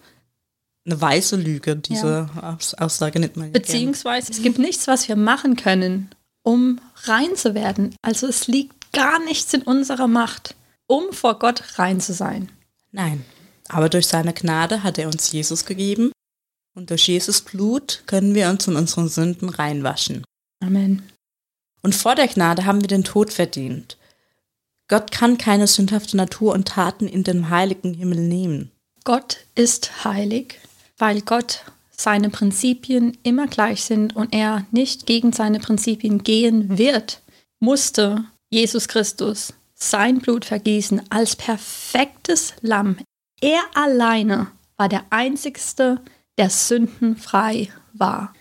eine 0.84 1.00
weiße 1.00 1.36
Lüge. 1.36 1.76
Diese 1.76 2.28
Aus 2.40 2.74
Aussage 2.74 3.18
nennt 3.18 3.36
man 3.36 3.46
ja 3.46 3.52
gerne. 3.52 3.60
Beziehungsweise 3.64 4.32
es 4.32 4.42
gibt 4.42 4.58
nichts, 4.58 4.86
was 4.86 5.08
wir 5.08 5.16
machen 5.16 5.56
können, 5.56 6.10
um 6.42 6.80
rein 7.04 7.34
zu 7.36 7.54
werden. 7.54 7.94
Also 8.02 8.26
es 8.26 8.46
liegt 8.46 8.92
gar 8.92 9.18
nichts 9.24 9.52
in 9.54 9.62
unserer 9.62 10.08
Macht, 10.08 10.54
um 10.86 11.12
vor 11.12 11.38
Gott 11.38 11.78
rein 11.78 12.00
zu 12.00 12.12
sein. 12.12 12.50
Nein, 12.92 13.24
aber 13.68 13.88
durch 13.88 14.06
seine 14.06 14.32
Gnade 14.32 14.82
hat 14.82 14.98
er 14.98 15.06
uns 15.08 15.30
Jesus 15.30 15.64
gegeben 15.64 16.12
und 16.74 16.90
durch 16.90 17.08
Jesus 17.08 17.42
Blut 17.42 18.02
können 18.06 18.34
wir 18.34 18.48
uns 18.48 18.64
von 18.64 18.76
unseren 18.76 19.08
Sünden 19.08 19.48
reinwaschen. 19.48 20.24
Amen. 20.60 21.02
Und 21.88 21.94
vor 21.94 22.14
der 22.14 22.28
Gnade 22.28 22.66
haben 22.66 22.82
wir 22.82 22.88
den 22.88 23.02
Tod 23.02 23.32
verdient. 23.32 23.96
Gott 24.88 25.10
kann 25.10 25.38
keine 25.38 25.66
sündhafte 25.66 26.18
Natur 26.18 26.52
und 26.52 26.68
Taten 26.68 27.08
in 27.08 27.24
den 27.24 27.48
heiligen 27.48 27.94
Himmel 27.94 28.18
nehmen. 28.18 28.70
Gott 29.04 29.38
ist 29.54 30.04
heilig, 30.04 30.60
weil 30.98 31.22
Gott 31.22 31.64
seine 31.90 32.28
Prinzipien 32.28 33.16
immer 33.22 33.46
gleich 33.46 33.84
sind 33.84 34.14
und 34.14 34.34
er 34.34 34.66
nicht 34.70 35.06
gegen 35.06 35.32
seine 35.32 35.60
Prinzipien 35.60 36.22
gehen 36.22 36.76
wird, 36.76 37.22
musste 37.58 38.22
Jesus 38.50 38.86
Christus 38.86 39.54
sein 39.72 40.18
Blut 40.18 40.44
vergießen 40.44 41.10
als 41.10 41.36
perfektes 41.36 42.52
Lamm. 42.60 42.98
Er 43.40 43.62
alleine 43.72 44.48
war 44.76 44.90
der 44.90 45.06
Einzigste, 45.08 46.02
der 46.36 46.50
sündenfrei 46.50 47.72
war. 47.94 48.34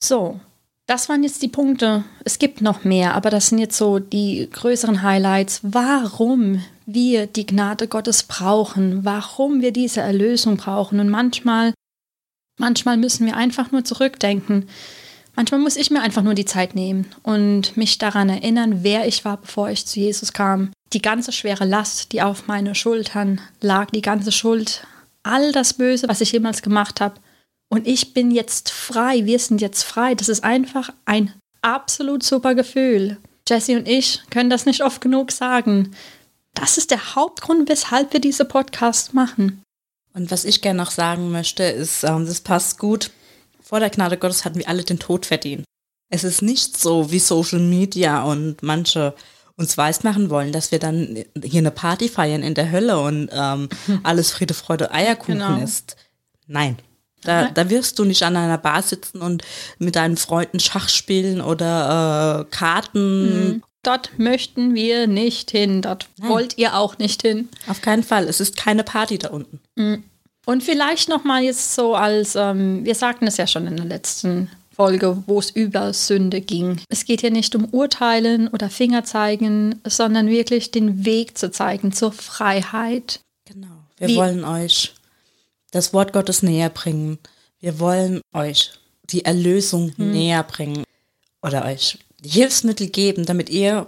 So, 0.00 0.38
das 0.90 1.08
waren 1.08 1.22
jetzt 1.22 1.40
die 1.40 1.48
Punkte. 1.48 2.02
Es 2.24 2.40
gibt 2.40 2.62
noch 2.62 2.82
mehr, 2.82 3.14
aber 3.14 3.30
das 3.30 3.48
sind 3.48 3.58
jetzt 3.58 3.76
so 3.76 4.00
die 4.00 4.48
größeren 4.50 5.02
Highlights, 5.02 5.60
warum 5.62 6.64
wir 6.84 7.28
die 7.28 7.46
Gnade 7.46 7.86
Gottes 7.86 8.24
brauchen, 8.24 9.04
warum 9.04 9.60
wir 9.60 9.72
diese 9.72 10.00
Erlösung 10.00 10.56
brauchen. 10.56 10.98
Und 10.98 11.08
manchmal, 11.08 11.74
manchmal 12.58 12.96
müssen 12.96 13.24
wir 13.24 13.36
einfach 13.36 13.70
nur 13.70 13.84
zurückdenken. 13.84 14.68
Manchmal 15.36 15.60
muss 15.60 15.76
ich 15.76 15.92
mir 15.92 16.02
einfach 16.02 16.24
nur 16.24 16.34
die 16.34 16.44
Zeit 16.44 16.74
nehmen 16.74 17.06
und 17.22 17.76
mich 17.76 17.98
daran 17.98 18.28
erinnern, 18.28 18.82
wer 18.82 19.06
ich 19.06 19.24
war, 19.24 19.36
bevor 19.36 19.70
ich 19.70 19.86
zu 19.86 20.00
Jesus 20.00 20.32
kam. 20.32 20.72
Die 20.92 21.02
ganze 21.02 21.30
schwere 21.30 21.66
Last, 21.66 22.10
die 22.10 22.20
auf 22.20 22.48
meine 22.48 22.74
Schultern 22.74 23.40
lag, 23.60 23.92
die 23.92 24.02
ganze 24.02 24.32
Schuld, 24.32 24.84
all 25.22 25.52
das 25.52 25.74
Böse, 25.74 26.08
was 26.08 26.20
ich 26.20 26.32
jemals 26.32 26.62
gemacht 26.62 27.00
habe. 27.00 27.14
Und 27.72 27.86
ich 27.86 28.12
bin 28.12 28.30
jetzt 28.32 28.70
frei, 28.70 29.24
wir 29.24 29.38
sind 29.38 29.60
jetzt 29.60 29.84
frei. 29.84 30.14
Das 30.14 30.28
ist 30.28 30.42
einfach 30.44 30.90
ein 31.04 31.32
absolut 31.62 32.22
super 32.22 32.54
Gefühl. 32.54 33.16
Jesse 33.48 33.76
und 33.76 33.88
ich 33.88 34.22
können 34.30 34.50
das 34.50 34.66
nicht 34.66 34.82
oft 34.82 35.00
genug 35.00 35.30
sagen. 35.32 35.94
Das 36.54 36.78
ist 36.78 36.90
der 36.90 37.14
Hauptgrund, 37.14 37.68
weshalb 37.68 38.12
wir 38.12 38.20
diese 38.20 38.44
Podcasts 38.44 39.12
machen. 39.12 39.62
Und 40.14 40.30
was 40.32 40.44
ich 40.44 40.62
gerne 40.62 40.78
noch 40.82 40.90
sagen 40.90 41.30
möchte, 41.30 41.62
ist, 41.62 42.02
ähm, 42.02 42.26
das 42.26 42.40
passt 42.40 42.78
gut. 42.78 43.12
Vor 43.62 43.78
der 43.78 43.90
Gnade 43.90 44.18
Gottes 44.18 44.44
hatten 44.44 44.58
wir 44.58 44.68
alle 44.68 44.82
den 44.82 44.98
Tod 44.98 45.24
verdient. 45.26 45.64
Es 46.08 46.24
ist 46.24 46.42
nicht 46.42 46.76
so 46.76 47.12
wie 47.12 47.20
Social 47.20 47.60
Media 47.60 48.24
und 48.24 48.64
manche 48.64 49.14
uns 49.56 49.78
weismachen 49.78 50.28
wollen, 50.28 50.50
dass 50.50 50.72
wir 50.72 50.80
dann 50.80 51.22
hier 51.44 51.58
eine 51.60 51.70
Party 51.70 52.08
feiern 52.08 52.42
in 52.42 52.54
der 52.54 52.72
Hölle 52.72 52.98
und 52.98 53.28
ähm, 53.32 53.68
alles 54.02 54.32
Friede, 54.32 54.54
Freude, 54.54 54.90
Eierkuchen 54.90 55.34
Genau. 55.38 55.62
ist. 55.62 55.94
Nein. 56.48 56.78
Da, 57.22 57.50
da 57.50 57.68
wirst 57.70 57.98
du 57.98 58.04
nicht 58.04 58.22
an 58.22 58.36
einer 58.36 58.58
Bar 58.58 58.82
sitzen 58.82 59.20
und 59.20 59.42
mit 59.78 59.96
deinen 59.96 60.16
Freunden 60.16 60.58
Schach 60.60 60.88
spielen 60.88 61.40
oder 61.40 62.46
äh, 62.50 62.54
Karten. 62.54 63.62
Dort 63.82 64.18
möchten 64.18 64.74
wir 64.74 65.06
nicht 65.06 65.50
hin. 65.50 65.82
Dort 65.82 66.08
wollt 66.20 66.58
ihr 66.58 66.76
auch 66.76 66.98
nicht 66.98 67.22
hin. 67.22 67.48
Auf 67.66 67.80
keinen 67.80 68.02
Fall. 68.02 68.24
Es 68.28 68.40
ist 68.40 68.56
keine 68.56 68.84
Party 68.84 69.18
da 69.18 69.28
unten. 69.28 69.60
Und 70.46 70.62
vielleicht 70.62 71.08
noch 71.08 71.24
mal 71.24 71.42
jetzt 71.42 71.74
so 71.74 71.94
als, 71.94 72.34
ähm, 72.36 72.84
wir 72.84 72.94
sagten 72.94 73.26
es 73.26 73.36
ja 73.36 73.46
schon 73.46 73.66
in 73.66 73.76
der 73.76 73.86
letzten 73.86 74.50
Folge, 74.74 75.22
wo 75.26 75.38
es 75.38 75.50
über 75.50 75.92
Sünde 75.92 76.40
ging. 76.40 76.80
Es 76.88 77.04
geht 77.04 77.20
hier 77.20 77.30
nicht 77.30 77.54
um 77.54 77.66
Urteilen 77.66 78.48
oder 78.48 78.70
Fingerzeigen, 78.70 79.80
sondern 79.86 80.26
wirklich 80.28 80.70
den 80.70 81.04
Weg 81.04 81.36
zu 81.38 81.50
zeigen 81.50 81.92
zur 81.92 82.12
Freiheit. 82.12 83.20
Genau. 83.46 83.66
Wir 83.98 84.08
Wie- 84.08 84.16
wollen 84.16 84.44
euch 84.44 84.94
das 85.70 85.92
Wort 85.92 86.12
Gottes 86.12 86.42
näher 86.42 86.70
bringen. 86.70 87.18
Wir 87.60 87.78
wollen 87.78 88.20
euch 88.32 88.72
die 89.04 89.24
Erlösung 89.24 89.92
näher 89.96 90.42
bringen 90.42 90.84
oder 91.42 91.64
euch 91.64 91.98
Hilfsmittel 92.24 92.88
geben, 92.88 93.26
damit 93.26 93.50
ihr 93.50 93.86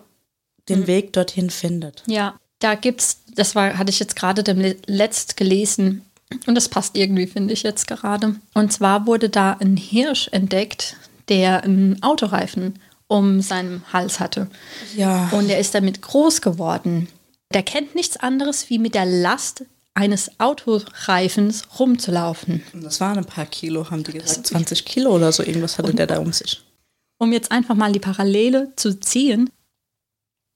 den 0.68 0.86
Weg 0.86 1.12
dorthin 1.12 1.50
findet. 1.50 2.02
Ja, 2.06 2.38
da 2.60 2.74
gibt's, 2.74 3.18
das 3.34 3.54
war, 3.54 3.76
hatte 3.78 3.90
ich 3.90 3.98
jetzt 3.98 4.16
gerade 4.16 4.42
dem 4.42 4.60
Le- 4.60 4.76
letzt 4.86 5.36
gelesen 5.36 6.02
und 6.46 6.54
das 6.54 6.68
passt 6.68 6.96
irgendwie, 6.96 7.26
finde 7.26 7.52
ich 7.52 7.62
jetzt 7.62 7.86
gerade. 7.86 8.36
Und 8.54 8.72
zwar 8.72 9.06
wurde 9.06 9.28
da 9.28 9.52
ein 9.60 9.76
Hirsch 9.76 10.28
entdeckt, 10.32 10.96
der 11.28 11.64
einen 11.64 12.02
Autoreifen 12.02 12.78
um 13.06 13.42
seinen 13.42 13.84
Hals 13.92 14.20
hatte. 14.20 14.48
Ja. 14.96 15.28
Und 15.32 15.50
er 15.50 15.58
ist 15.58 15.74
damit 15.74 16.00
groß 16.00 16.40
geworden. 16.40 17.08
Der 17.52 17.62
kennt 17.62 17.94
nichts 17.94 18.16
anderes, 18.16 18.70
wie 18.70 18.78
mit 18.78 18.94
der 18.94 19.04
Last 19.04 19.64
eines 19.94 20.30
Autoreifens 20.40 21.64
rumzulaufen. 21.78 22.62
Und 22.72 22.82
das 22.82 23.00
waren 23.00 23.18
ein 23.18 23.26
paar 23.26 23.46
Kilo, 23.46 23.90
haben 23.90 24.04
die 24.04 24.12
gesagt. 24.12 24.46
20 24.46 24.84
Kilo 24.84 25.14
oder 25.14 25.32
so, 25.32 25.42
irgendwas 25.42 25.78
hatte 25.78 25.94
der 25.94 26.06
da 26.06 26.18
um 26.18 26.32
sich. 26.32 26.62
Um 27.18 27.32
jetzt 27.32 27.52
einfach 27.52 27.74
mal 27.74 27.92
die 27.92 28.00
Parallele 28.00 28.72
zu 28.76 28.98
ziehen, 28.98 29.50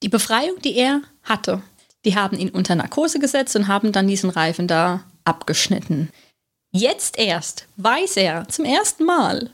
die 0.03 0.09
Befreiung, 0.09 0.59
die 0.63 0.75
er 0.75 1.01
hatte, 1.23 1.61
die 2.05 2.15
haben 2.15 2.37
ihn 2.37 2.49
unter 2.49 2.75
Narkose 2.75 3.19
gesetzt 3.19 3.55
und 3.55 3.67
haben 3.67 3.91
dann 3.91 4.07
diesen 4.07 4.29
Reifen 4.29 4.67
da 4.67 5.03
abgeschnitten. 5.23 6.09
Jetzt 6.71 7.17
erst 7.17 7.67
weiß 7.77 8.17
er 8.17 8.47
zum 8.49 8.65
ersten 8.65 9.05
Mal, 9.05 9.51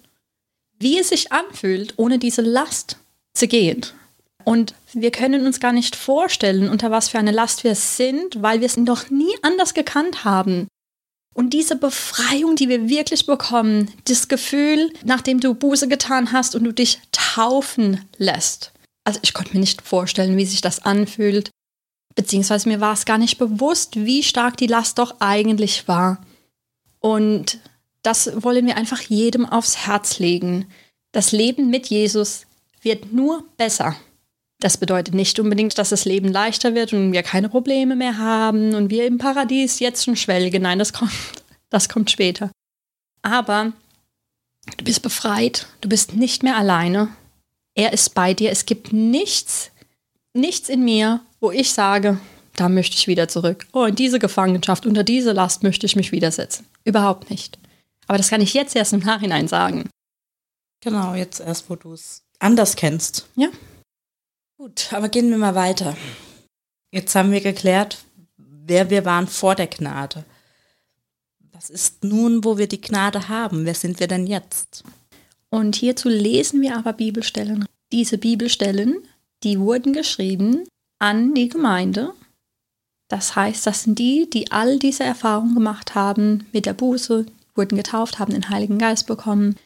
wie 0.79 0.99
es 0.99 1.09
sich 1.09 1.31
anfühlt, 1.31 1.93
ohne 1.97 2.19
diese 2.19 2.41
Last 2.41 2.97
zu 3.33 3.47
gehen. 3.47 3.85
Und 4.45 4.75
wir 4.93 5.11
können 5.11 5.45
uns 5.45 5.59
gar 5.59 5.73
nicht 5.73 5.95
vorstellen, 5.95 6.69
unter 6.69 6.91
was 6.91 7.09
für 7.09 7.19
eine 7.19 7.31
Last 7.31 7.63
wir 7.63 7.75
sind, 7.75 8.41
weil 8.41 8.59
wir 8.59 8.67
es 8.67 8.77
noch 8.77 9.09
nie 9.09 9.33
anders 9.41 9.73
gekannt 9.73 10.25
haben. 10.25 10.67
Und 11.33 11.53
diese 11.53 11.75
Befreiung, 11.75 12.55
die 12.55 12.69
wir 12.69 12.89
wirklich 12.89 13.25
bekommen, 13.25 13.91
das 14.05 14.27
Gefühl, 14.27 14.93
nachdem 15.03 15.39
du 15.39 15.55
Buße 15.55 15.87
getan 15.87 16.31
hast 16.31 16.55
und 16.55 16.63
du 16.63 16.71
dich 16.71 16.99
taufen 17.11 18.01
lässt. 18.17 18.71
Also 19.03 19.19
ich 19.23 19.33
konnte 19.33 19.53
mir 19.53 19.59
nicht 19.59 19.81
vorstellen, 19.81 20.37
wie 20.37 20.45
sich 20.45 20.61
das 20.61 20.85
anfühlt. 20.85 21.49
Beziehungsweise 22.15 22.69
mir 22.69 22.79
war 22.79 22.93
es 22.93 23.05
gar 23.05 23.17
nicht 23.17 23.39
bewusst, 23.39 23.95
wie 23.95 24.21
stark 24.21 24.57
die 24.57 24.67
Last 24.67 24.99
doch 24.99 25.15
eigentlich 25.19 25.87
war. 25.87 26.23
Und 26.99 27.59
das 28.03 28.43
wollen 28.43 28.67
wir 28.67 28.77
einfach 28.77 29.01
jedem 29.01 29.45
aufs 29.45 29.87
Herz 29.87 30.19
legen. 30.19 30.67
Das 31.11 31.31
Leben 31.31 31.69
mit 31.69 31.87
Jesus 31.87 32.45
wird 32.81 33.11
nur 33.11 33.43
besser. 33.57 33.95
Das 34.63 34.77
bedeutet 34.77 35.13
nicht 35.13 35.37
unbedingt, 35.41 35.77
dass 35.77 35.89
das 35.89 36.05
Leben 36.05 36.29
leichter 36.29 36.73
wird 36.73 36.93
und 36.93 37.11
wir 37.11 37.21
keine 37.21 37.49
Probleme 37.49 37.97
mehr 37.97 38.17
haben 38.17 38.73
und 38.75 38.89
wir 38.89 39.05
im 39.05 39.17
Paradies 39.17 39.79
jetzt 39.79 40.05
schon 40.05 40.15
schwelgen. 40.15 40.61
Nein, 40.61 40.79
das 40.79 40.93
kommt, 40.93 41.11
das 41.69 41.89
kommt 41.89 42.09
später. 42.09 42.49
Aber 43.23 43.73
du 44.77 44.85
bist 44.85 45.01
befreit, 45.01 45.67
du 45.81 45.89
bist 45.89 46.13
nicht 46.13 46.43
mehr 46.43 46.55
alleine. 46.55 47.09
Er 47.75 47.91
ist 47.91 48.15
bei 48.15 48.33
dir. 48.33 48.51
Es 48.51 48.65
gibt 48.65 48.93
nichts, 48.93 49.69
nichts 50.31 50.69
in 50.69 50.85
mir, 50.85 51.19
wo 51.41 51.51
ich 51.51 51.73
sage, 51.73 52.17
da 52.55 52.69
möchte 52.69 52.95
ich 52.95 53.07
wieder 53.07 53.27
zurück. 53.27 53.67
Oh, 53.73 53.83
in 53.83 53.95
diese 53.95 54.17
Gefangenschaft, 54.17 54.85
unter 54.85 55.03
diese 55.03 55.33
Last 55.33 55.61
möchte 55.63 55.85
ich 55.85 55.97
mich 55.97 56.13
widersetzen. 56.13 56.65
Überhaupt 56.85 57.29
nicht. 57.29 57.59
Aber 58.07 58.17
das 58.17 58.29
kann 58.29 58.39
ich 58.39 58.53
jetzt 58.53 58.77
erst 58.77 58.93
im 58.93 59.01
Nachhinein 59.01 59.49
sagen. 59.49 59.89
Genau, 60.79 61.15
jetzt 61.15 61.41
erst, 61.41 61.69
wo 61.69 61.75
du 61.75 61.91
es 61.91 62.23
anders 62.39 62.77
kennst. 62.77 63.27
Ja. 63.35 63.49
Gut, 64.63 64.93
aber 64.93 65.09
gehen 65.09 65.29
wir 65.29 65.37
mal 65.37 65.55
weiter. 65.55 65.97
Jetzt 66.89 67.13
haben 67.15 67.33
wir 67.33 67.41
geklärt, 67.41 67.97
wer 68.37 68.89
wir 68.89 69.03
waren 69.03 69.27
vor 69.27 69.55
der 69.55 69.67
Gnade. 69.67 70.23
Was 71.51 71.69
ist 71.69 72.05
nun, 72.05 72.45
wo 72.45 72.57
wir 72.57 72.67
die 72.67 72.79
Gnade 72.79 73.27
haben? 73.27 73.65
Wer 73.65 73.73
sind 73.73 73.99
wir 73.99 74.07
denn 74.07 74.25
jetzt? 74.25 74.85
Und 75.49 75.75
hierzu 75.75 76.07
lesen 76.07 76.61
wir 76.61 76.77
aber 76.77 76.93
Bibelstellen. 76.93 77.65
Diese 77.91 78.17
Bibelstellen, 78.17 79.05
die 79.43 79.59
wurden 79.59 79.91
geschrieben 79.91 80.65
an 80.97 81.33
die 81.33 81.49
Gemeinde. 81.49 82.13
Das 83.09 83.35
heißt, 83.35 83.67
das 83.67 83.83
sind 83.83 83.99
die, 83.99 84.29
die 84.29 84.53
all 84.53 84.79
diese 84.79 85.03
Erfahrungen 85.03 85.55
gemacht 85.55 85.93
haben 85.93 86.47
mit 86.53 86.67
der 86.67 86.73
Buße, 86.73 87.25
wurden 87.53 87.75
getauft, 87.75 88.17
haben 88.17 88.31
den 88.31 88.47
Heiligen 88.47 88.77
Geist 88.77 89.07
bekommen. 89.07 89.57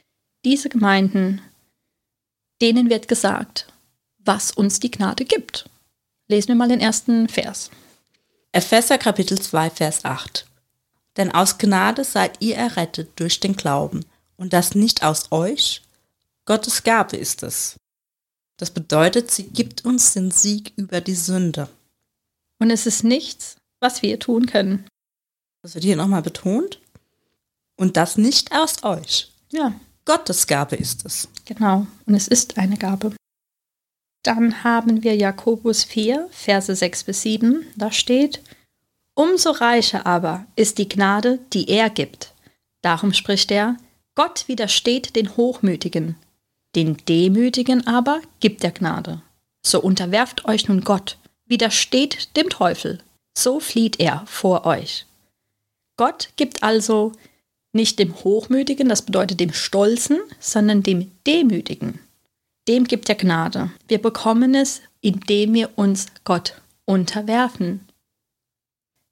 Diese 0.43 0.69
Gemeinden, 0.69 1.39
denen 2.63 2.89
wird 2.89 3.07
gesagt, 3.07 3.67
was 4.27 4.51
uns 4.51 4.79
die 4.79 4.91
Gnade 4.91 5.25
gibt. 5.25 5.69
Lesen 6.27 6.49
wir 6.49 6.55
mal 6.55 6.67
den 6.67 6.81
ersten 6.81 7.29
Vers. 7.29 7.71
Epheser 8.51 8.97
Kapitel 8.97 9.39
2, 9.39 9.69
Vers 9.69 10.05
8. 10.05 10.45
Denn 11.15 11.31
aus 11.31 11.57
Gnade 11.57 12.03
seid 12.03 12.41
ihr 12.41 12.55
errettet 12.55 13.19
durch 13.19 13.39
den 13.39 13.55
Glauben, 13.55 14.05
und 14.35 14.53
das 14.53 14.75
nicht 14.75 15.03
aus 15.03 15.31
euch, 15.31 15.81
Gottes 16.45 16.83
Gabe 16.83 17.17
ist 17.17 17.43
es. 17.43 17.75
Das 18.57 18.71
bedeutet, 18.71 19.31
sie 19.31 19.47
gibt 19.47 19.83
uns 19.85 20.13
den 20.13 20.31
Sieg 20.31 20.73
über 20.75 21.01
die 21.01 21.15
Sünde. 21.15 21.69
Und 22.59 22.69
es 22.71 22.85
ist 22.85 23.03
nichts, 23.03 23.57
was 23.79 24.01
wir 24.01 24.19
tun 24.19 24.45
können. 24.45 24.87
Das 25.61 25.75
wird 25.75 25.85
hier 25.85 25.95
nochmal 25.95 26.21
betont. 26.21 26.79
Und 27.75 27.97
das 27.97 28.17
nicht 28.17 28.51
aus 28.51 28.83
euch. 28.83 29.31
Ja. 29.51 29.73
Gottes 30.05 30.47
Gabe 30.47 30.75
ist 30.75 31.05
es. 31.05 31.27
Genau. 31.45 31.85
Und 32.05 32.15
es 32.15 32.27
ist 32.27 32.57
eine 32.57 32.77
Gabe. 32.77 33.13
Dann 34.27 34.65
haben 34.65 35.05
wir 35.05 35.15
Jakobus 35.15 35.85
4, 35.85 36.27
Verse 36.31 36.75
6 36.75 37.05
bis 37.05 37.21
7. 37.21 37.65
Da 37.77 37.93
steht, 37.93 38.41
Umso 39.13 39.51
reicher 39.51 40.05
aber 40.05 40.45
ist 40.57 40.79
die 40.79 40.89
Gnade, 40.89 41.39
die 41.53 41.69
er 41.69 41.89
gibt. 41.89 42.33
Darum 42.81 43.13
spricht 43.13 43.51
er, 43.51 43.77
Gott 44.15 44.49
widersteht 44.49 45.15
den 45.15 45.37
Hochmütigen, 45.37 46.17
den 46.75 46.97
Demütigen 47.07 47.87
aber 47.87 48.19
gibt 48.41 48.65
er 48.65 48.71
Gnade. 48.71 49.21
So 49.65 49.79
unterwerft 49.79 50.43
euch 50.43 50.67
nun 50.67 50.81
Gott, 50.81 51.17
widersteht 51.45 52.35
dem 52.35 52.49
Teufel, 52.49 52.99
so 53.33 53.61
flieht 53.61 53.97
er 54.01 54.25
vor 54.25 54.65
euch. 54.65 55.05
Gott 55.95 56.31
gibt 56.35 56.63
also 56.63 57.13
nicht 57.71 57.97
dem 57.97 58.13
Hochmütigen, 58.13 58.89
das 58.89 59.03
bedeutet 59.03 59.39
dem 59.39 59.53
Stolzen, 59.53 60.19
sondern 60.37 60.83
dem 60.83 61.11
Demütigen. 61.25 62.01
Dem 62.67 62.83
gibt 62.85 63.09
er 63.09 63.15
Gnade. 63.15 63.71
Wir 63.87 64.01
bekommen 64.01 64.55
es, 64.55 64.81
indem 65.01 65.53
wir 65.53 65.77
uns 65.77 66.07
Gott 66.23 66.61
unterwerfen. 66.85 67.87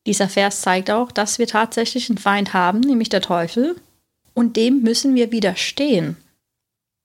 Dieser 0.06 0.30
Vers 0.30 0.62
zeigt 0.62 0.92
auch, 0.92 1.12
dass 1.12 1.40
wir 1.40 1.48
tatsächlich 1.48 2.10
einen 2.10 2.18
Feind 2.18 2.54
haben, 2.54 2.80
nämlich 2.80 3.10
der 3.10 3.22
Teufel, 3.22 3.76
und 4.34 4.58
dem 4.58 4.82
müssen 4.82 5.16
wir 5.16 5.32
widerstehen. 5.32 6.18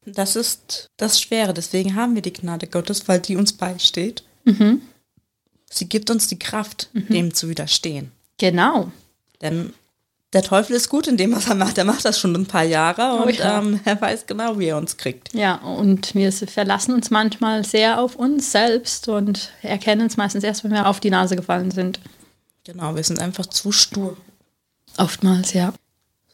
Das 0.05 0.37
ist 0.37 0.89
das 0.97 1.21
Schwere, 1.21 1.55
deswegen 1.55 1.95
haben 1.95 2.15
wir 2.15 2.23
die 2.23 2.33
Gnade 2.33 2.67
Gottes, 2.67 3.07
weil 3.09 3.21
die 3.21 3.37
uns 3.37 3.53
beisteht. 3.53 4.25
Mhm. 4.45 4.83
Sie 5.71 5.89
gibt 5.89 6.11
uns 6.11 6.27
die 6.27 6.39
Kraft, 6.39 6.91
mhm. 6.93 7.07
dem 7.07 7.35
zu 7.35 7.49
widerstehen. 7.49 8.11
Genau. 8.39 8.91
Denn 9.41 9.73
der 10.33 10.43
Teufel 10.43 10.77
ist 10.77 10.89
gut 10.89 11.09
in 11.09 11.17
dem, 11.17 11.35
was 11.35 11.49
er 11.49 11.57
macht. 11.57 11.77
Er 11.77 11.85
macht 11.85 12.05
das 12.05 12.19
schon 12.19 12.35
ein 12.37 12.47
paar 12.47 12.63
Jahre 12.63 13.19
oh, 13.19 13.27
und 13.27 13.39
ja. 13.39 13.59
ähm, 13.59 13.81
er 13.85 14.01
weiß 14.01 14.27
genau, 14.27 14.59
wie 14.59 14.67
er 14.67 14.77
uns 14.77 14.97
kriegt. 14.97 15.35
Ja, 15.35 15.57
und 15.57 16.15
wir 16.15 16.33
verlassen 16.33 16.95
uns 16.95 17.11
manchmal 17.11 17.65
sehr 17.65 18.01
auf 18.01 18.15
uns 18.15 18.53
selbst 18.53 19.09
und 19.09 19.51
erkennen 19.63 20.07
es 20.07 20.17
meistens 20.17 20.45
erst, 20.45 20.63
wenn 20.63 20.71
wir 20.71 20.87
auf 20.87 21.01
die 21.01 21.11
Nase 21.11 21.35
gefallen 21.35 21.73
sind. 21.73 22.01
Genau, 22.65 22.95
wir 22.95 23.03
sind 23.03 23.21
einfach 23.21 23.47
zu 23.47 23.73
stur. 23.73 24.17
Oftmals, 24.99 25.53
ja. 25.53 25.73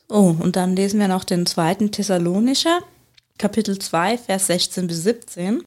Oh, 0.09 0.35
und 0.39 0.57
dann 0.57 0.77
lesen 0.77 1.01
wir 1.01 1.09
noch 1.09 1.25
den 1.25 1.47
zweiten 1.47 1.91
Thessalonischer, 1.91 2.81
Kapitel 3.39 3.79
2, 3.79 4.19
Vers 4.19 4.47
16 4.49 4.87
bis 4.87 5.03
17. 5.05 5.65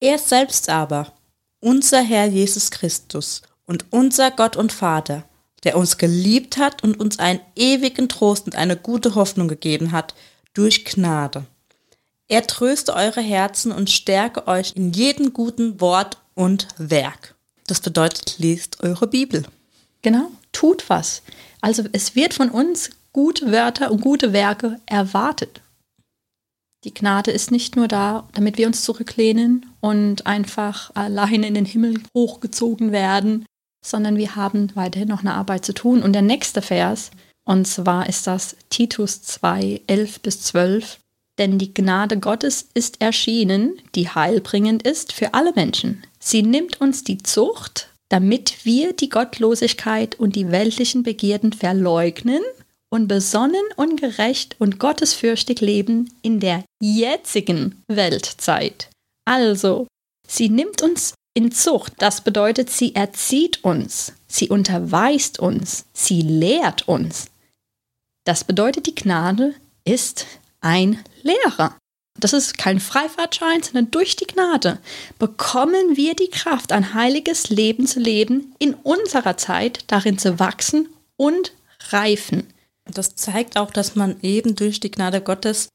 Er 0.00 0.18
selbst 0.18 0.68
aber, 0.68 1.12
unser 1.60 2.00
Herr 2.00 2.26
Jesus 2.26 2.70
Christus 2.70 3.42
und 3.66 3.86
unser 3.90 4.30
Gott 4.30 4.56
und 4.56 4.72
Vater, 4.72 5.24
der 5.64 5.76
uns 5.76 5.98
geliebt 5.98 6.56
hat 6.56 6.82
und 6.82 6.98
uns 6.98 7.18
einen 7.18 7.40
ewigen 7.56 8.08
Trost 8.08 8.46
und 8.46 8.56
eine 8.56 8.76
gute 8.76 9.14
Hoffnung 9.14 9.48
gegeben 9.48 9.92
hat 9.92 10.14
durch 10.54 10.84
Gnade. 10.84 11.44
Er 12.28 12.46
tröste 12.46 12.94
eure 12.94 13.20
Herzen 13.20 13.72
und 13.72 13.90
stärke 13.90 14.46
euch 14.46 14.72
in 14.74 14.92
jedem 14.92 15.32
guten 15.32 15.80
Wort 15.80 16.18
und 16.34 16.68
Werk. 16.78 17.34
Das 17.66 17.80
bedeutet, 17.80 18.36
lest 18.38 18.82
eure 18.82 19.06
Bibel. 19.06 19.44
Genau, 20.02 20.30
tut 20.52 20.88
was. 20.88 21.22
Also 21.60 21.84
es 21.92 22.16
wird 22.16 22.34
von 22.34 22.50
uns 22.50 22.90
gute 23.12 23.52
Wörter 23.52 23.90
und 23.90 24.00
gute 24.00 24.32
Werke 24.32 24.80
erwartet. 24.86 25.60
Die 26.84 26.92
Gnade 26.92 27.30
ist 27.30 27.52
nicht 27.52 27.76
nur 27.76 27.86
da, 27.86 28.28
damit 28.32 28.58
wir 28.58 28.66
uns 28.66 28.82
zurücklehnen 28.82 29.66
und 29.80 30.26
einfach 30.26 30.90
allein 30.94 31.44
in 31.44 31.54
den 31.54 31.64
Himmel 31.64 32.02
hochgezogen 32.14 32.90
werden, 32.90 33.46
sondern 33.84 34.16
wir 34.16 34.36
haben 34.36 34.70
weiterhin 34.74 35.08
noch 35.08 35.20
eine 35.20 35.34
Arbeit 35.34 35.64
zu 35.64 35.74
tun. 35.74 36.02
Und 36.02 36.12
der 36.12 36.22
nächste 36.22 36.62
Vers, 36.62 37.10
und 37.44 37.66
zwar 37.66 38.08
ist 38.08 38.26
das 38.26 38.56
Titus 38.70 39.22
2, 39.22 39.82
11 39.86 40.20
bis 40.20 40.42
12. 40.42 40.98
Denn 41.38 41.58
die 41.58 41.74
Gnade 41.74 42.18
Gottes 42.18 42.68
ist 42.74 43.00
erschienen, 43.00 43.78
die 43.94 44.08
heilbringend 44.08 44.82
ist 44.82 45.12
für 45.12 45.34
alle 45.34 45.52
Menschen. 45.54 46.04
Sie 46.18 46.42
nimmt 46.42 46.80
uns 46.80 47.04
die 47.04 47.18
Zucht, 47.18 47.88
damit 48.10 48.64
wir 48.64 48.92
die 48.92 49.08
Gottlosigkeit 49.08 50.14
und 50.20 50.36
die 50.36 50.50
weltlichen 50.50 51.02
Begierden 51.02 51.54
verleugnen 51.54 52.42
und 52.90 53.08
besonnen 53.08 53.64
und 53.76 53.98
gerecht 53.98 54.56
und 54.58 54.78
gottesfürchtig 54.78 55.62
leben 55.62 56.12
in 56.20 56.38
der 56.38 56.62
jetzigen 56.82 57.82
Weltzeit. 57.88 58.90
Also, 59.24 59.86
sie 60.28 60.50
nimmt 60.50 60.82
uns 60.82 61.14
in 61.34 61.50
Zucht, 61.50 61.94
das 61.98 62.20
bedeutet, 62.20 62.70
sie 62.70 62.94
erzieht 62.94 63.64
uns, 63.64 64.12
sie 64.28 64.48
unterweist 64.48 65.38
uns, 65.38 65.86
sie 65.92 66.20
lehrt 66.20 66.88
uns. 66.88 67.26
Das 68.24 68.44
bedeutet, 68.44 68.86
die 68.86 68.94
Gnade 68.94 69.54
ist 69.84 70.26
ein 70.60 71.02
Lehrer. 71.22 71.76
Das 72.20 72.34
ist 72.34 72.58
kein 72.58 72.78
Freifahrtschein, 72.78 73.62
sondern 73.62 73.90
durch 73.90 74.16
die 74.16 74.26
Gnade 74.26 74.78
bekommen 75.18 75.96
wir 75.96 76.14
die 76.14 76.28
Kraft, 76.28 76.70
ein 76.70 76.92
heiliges 76.92 77.48
Leben 77.48 77.86
zu 77.86 77.98
leben, 77.98 78.54
in 78.58 78.74
unserer 78.74 79.38
Zeit 79.38 79.84
darin 79.86 80.18
zu 80.18 80.38
wachsen 80.38 80.88
und 81.16 81.52
reifen. 81.88 82.46
Das 82.84 83.16
zeigt 83.16 83.56
auch, 83.56 83.70
dass 83.70 83.96
man 83.96 84.20
eben 84.20 84.54
durch 84.54 84.78
die 84.80 84.90
Gnade 84.90 85.22
Gottes, 85.22 85.68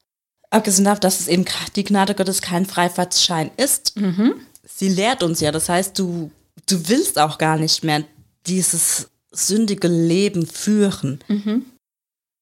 abgesehen 0.50 0.84
davon, 0.84 1.00
dass 1.00 1.20
es 1.20 1.26
eben 1.26 1.44
die 1.74 1.84
Gnade 1.84 2.14
Gottes 2.14 2.40
kein 2.40 2.64
Freifahrtschein 2.64 3.50
ist, 3.56 3.96
mhm 3.96 4.46
sie 4.68 4.88
lehrt 4.88 5.22
uns 5.22 5.40
ja. 5.40 5.52
Das 5.52 5.68
heißt, 5.68 5.98
du, 5.98 6.30
du 6.66 6.88
willst 6.88 7.18
auch 7.18 7.38
gar 7.38 7.56
nicht 7.56 7.84
mehr 7.84 8.04
dieses 8.46 9.08
sündige 9.30 9.88
Leben 9.88 10.46
führen. 10.46 11.20
Mhm. 11.28 11.66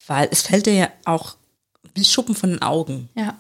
Weil 0.06 0.28
es 0.30 0.42
fällt 0.42 0.66
dir 0.66 0.74
ja 0.74 0.88
auch 1.04 1.36
wie 1.94 2.04
Schuppen 2.04 2.34
von 2.34 2.50
den 2.50 2.62
Augen. 2.62 3.08
Ja. 3.14 3.38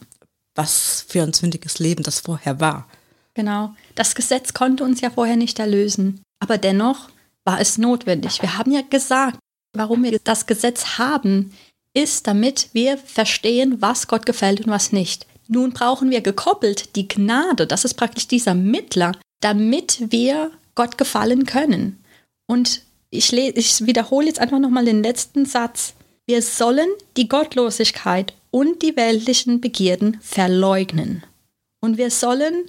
Was 0.54 1.04
für 1.08 1.22
ein 1.22 1.32
sündiges 1.32 1.78
Leben 1.78 2.02
das 2.02 2.20
vorher 2.20 2.60
war. 2.60 2.88
Genau. 3.34 3.74
Das 3.94 4.14
Gesetz 4.14 4.54
konnte 4.54 4.82
uns 4.82 5.00
ja 5.00 5.10
vorher 5.10 5.36
nicht 5.36 5.58
erlösen. 5.58 6.22
Aber 6.40 6.58
dennoch 6.58 7.10
war 7.44 7.60
es 7.60 7.78
notwendig. 7.78 8.40
Wir 8.40 8.56
haben 8.56 8.72
ja 8.72 8.80
gesagt, 8.80 9.38
warum 9.74 10.02
wir 10.02 10.18
das 10.24 10.46
Gesetz 10.46 10.98
haben, 10.98 11.52
ist, 11.92 12.26
damit 12.26 12.70
wir 12.72 12.98
verstehen, 12.98 13.80
was 13.80 14.08
Gott 14.08 14.26
gefällt 14.26 14.60
und 14.60 14.70
was 14.70 14.92
nicht. 14.92 15.26
Nun 15.48 15.72
brauchen 15.72 16.10
wir 16.10 16.20
gekoppelt 16.20 16.96
die 16.96 17.08
Gnade, 17.08 17.66
das 17.66 17.84
ist 17.84 17.94
praktisch 17.94 18.26
dieser 18.26 18.54
Mittler, 18.54 19.12
damit 19.40 20.10
wir 20.10 20.50
Gott 20.74 20.98
gefallen 20.98 21.46
können. 21.46 22.02
Und 22.46 22.82
ich, 23.10 23.32
ich 23.32 23.86
wiederhole 23.86 24.26
jetzt 24.26 24.40
einfach 24.40 24.58
nochmal 24.58 24.84
den 24.84 25.02
letzten 25.02 25.46
Satz. 25.46 25.94
Wir 26.26 26.42
sollen 26.42 26.88
die 27.16 27.28
Gottlosigkeit 27.28 28.34
und 28.50 28.82
die 28.82 28.96
weltlichen 28.96 29.60
Begierden 29.60 30.18
verleugnen. 30.20 31.22
Und 31.80 31.98
wir 31.98 32.10
sollen 32.10 32.68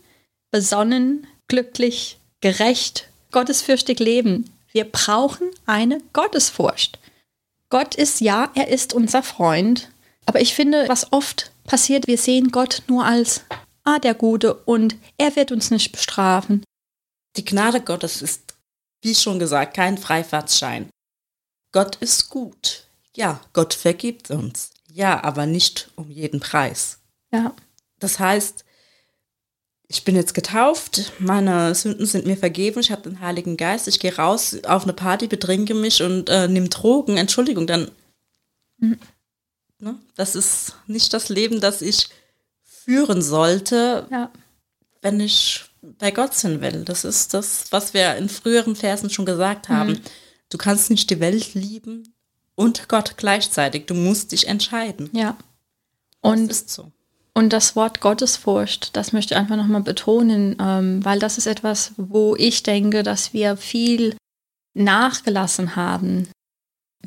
besonnen, 0.51 1.25
glücklich, 1.47 2.17
gerecht, 2.41 3.09
gottesfürchtig 3.31 3.99
leben. 3.99 4.49
Wir 4.71 4.85
brauchen 4.85 5.49
eine 5.65 5.99
Gottesfurcht. 6.13 6.99
Gott 7.69 7.95
ist 7.95 8.21
ja, 8.21 8.51
er 8.55 8.69
ist 8.69 8.93
unser 8.93 9.23
Freund. 9.23 9.89
Aber 10.27 10.41
ich 10.41 10.53
finde, 10.53 10.87
was 10.87 11.11
oft 11.11 11.51
passiert, 11.63 12.05
wir 12.05 12.17
sehen 12.17 12.51
Gott 12.51 12.83
nur 12.87 13.05
als, 13.05 13.41
ah, 13.83 13.97
der 13.97 14.13
Gute 14.13 14.53
und 14.53 14.95
er 15.17 15.35
wird 15.35 15.51
uns 15.51 15.71
nicht 15.71 15.91
bestrafen. 15.91 16.63
Die 17.37 17.45
Gnade 17.45 17.81
Gottes 17.81 18.21
ist, 18.21 18.55
wie 19.01 19.15
schon 19.15 19.39
gesagt, 19.39 19.75
kein 19.75 19.97
Freifahrtsschein. 19.97 20.89
Gott 21.71 21.95
ist 21.97 22.29
gut. 22.29 22.87
Ja, 23.15 23.41
Gott 23.53 23.73
vergibt 23.73 24.29
uns. 24.29 24.71
Ja, 24.91 25.23
aber 25.23 25.45
nicht 25.45 25.91
um 25.95 26.11
jeden 26.11 26.39
Preis. 26.39 26.99
Ja. 27.31 27.53
Das 27.99 28.19
heißt, 28.19 28.65
ich 29.87 30.03
bin 30.03 30.15
jetzt 30.15 30.33
getauft, 30.33 31.13
meine 31.19 31.73
Sünden 31.73 32.05
sind 32.05 32.25
mir 32.25 32.35
vergeben, 32.35 32.79
ich 32.81 32.91
habe 32.91 33.03
den 33.03 33.21
Heiligen 33.21 33.55
Geist, 33.55 33.87
ich 33.87 33.99
gehe 33.99 34.15
raus 34.15 34.57
auf 34.65 34.83
eine 34.83 34.93
Party, 34.93 35.27
betrinke 35.27 35.73
mich 35.73 36.03
und 36.03 36.29
äh, 36.29 36.47
nehme 36.47 36.67
Drogen. 36.67 37.15
Entschuldigung, 37.15 37.67
dann 37.67 37.91
mhm. 38.79 38.99
Ne? 39.79 39.97
Das 40.15 40.35
ist 40.35 40.75
nicht 40.87 41.13
das 41.13 41.29
Leben, 41.29 41.61
das 41.61 41.81
ich 41.81 42.09
führen 42.63 43.21
sollte, 43.21 44.07
ja. 44.11 44.31
wenn 45.01 45.19
ich 45.19 45.65
bei 45.81 46.11
Gott 46.11 46.33
sein 46.33 46.61
will. 46.61 46.83
Das 46.83 47.05
ist 47.05 47.33
das, 47.33 47.65
was 47.71 47.93
wir 47.93 48.15
in 48.15 48.29
früheren 48.29 48.75
Versen 48.75 49.09
schon 49.09 49.25
gesagt 49.25 49.69
haben. 49.69 49.91
Mhm. 49.91 50.01
Du 50.49 50.57
kannst 50.57 50.89
nicht 50.89 51.09
die 51.09 51.19
Welt 51.19 51.53
lieben 51.53 52.13
und 52.55 52.89
Gott 52.89 53.15
gleichzeitig. 53.17 53.85
Du 53.85 53.93
musst 53.93 54.31
dich 54.31 54.47
entscheiden. 54.47 55.09
Ja. 55.13 55.37
Und, 56.21 56.49
das 56.49 56.65
so. 56.67 56.91
Und 57.33 57.53
das 57.53 57.75
Wort 57.75 58.01
Gottesfurcht, 58.01 58.95
das 58.95 59.13
möchte 59.13 59.33
ich 59.33 59.39
einfach 59.39 59.57
nochmal 59.57 59.83
betonen, 59.83 60.57
ähm, 60.59 61.05
weil 61.05 61.19
das 61.19 61.37
ist 61.37 61.45
etwas, 61.45 61.91
wo 61.97 62.35
ich 62.35 62.63
denke, 62.63 63.03
dass 63.03 63.33
wir 63.33 63.57
viel 63.57 64.15
nachgelassen 64.73 65.75
haben. 65.75 66.27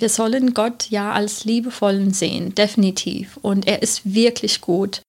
Wir 0.00 0.08
sollen 0.08 0.54
Gott 0.54 0.90
ja 0.90 1.12
als 1.12 1.44
liebevollen 1.44 2.12
sehen, 2.12 2.54
definitiv. 2.54 3.38
Und 3.42 3.66
er 3.66 3.82
ist 3.82 4.14
wirklich 4.14 4.60
gut. 4.60 5.02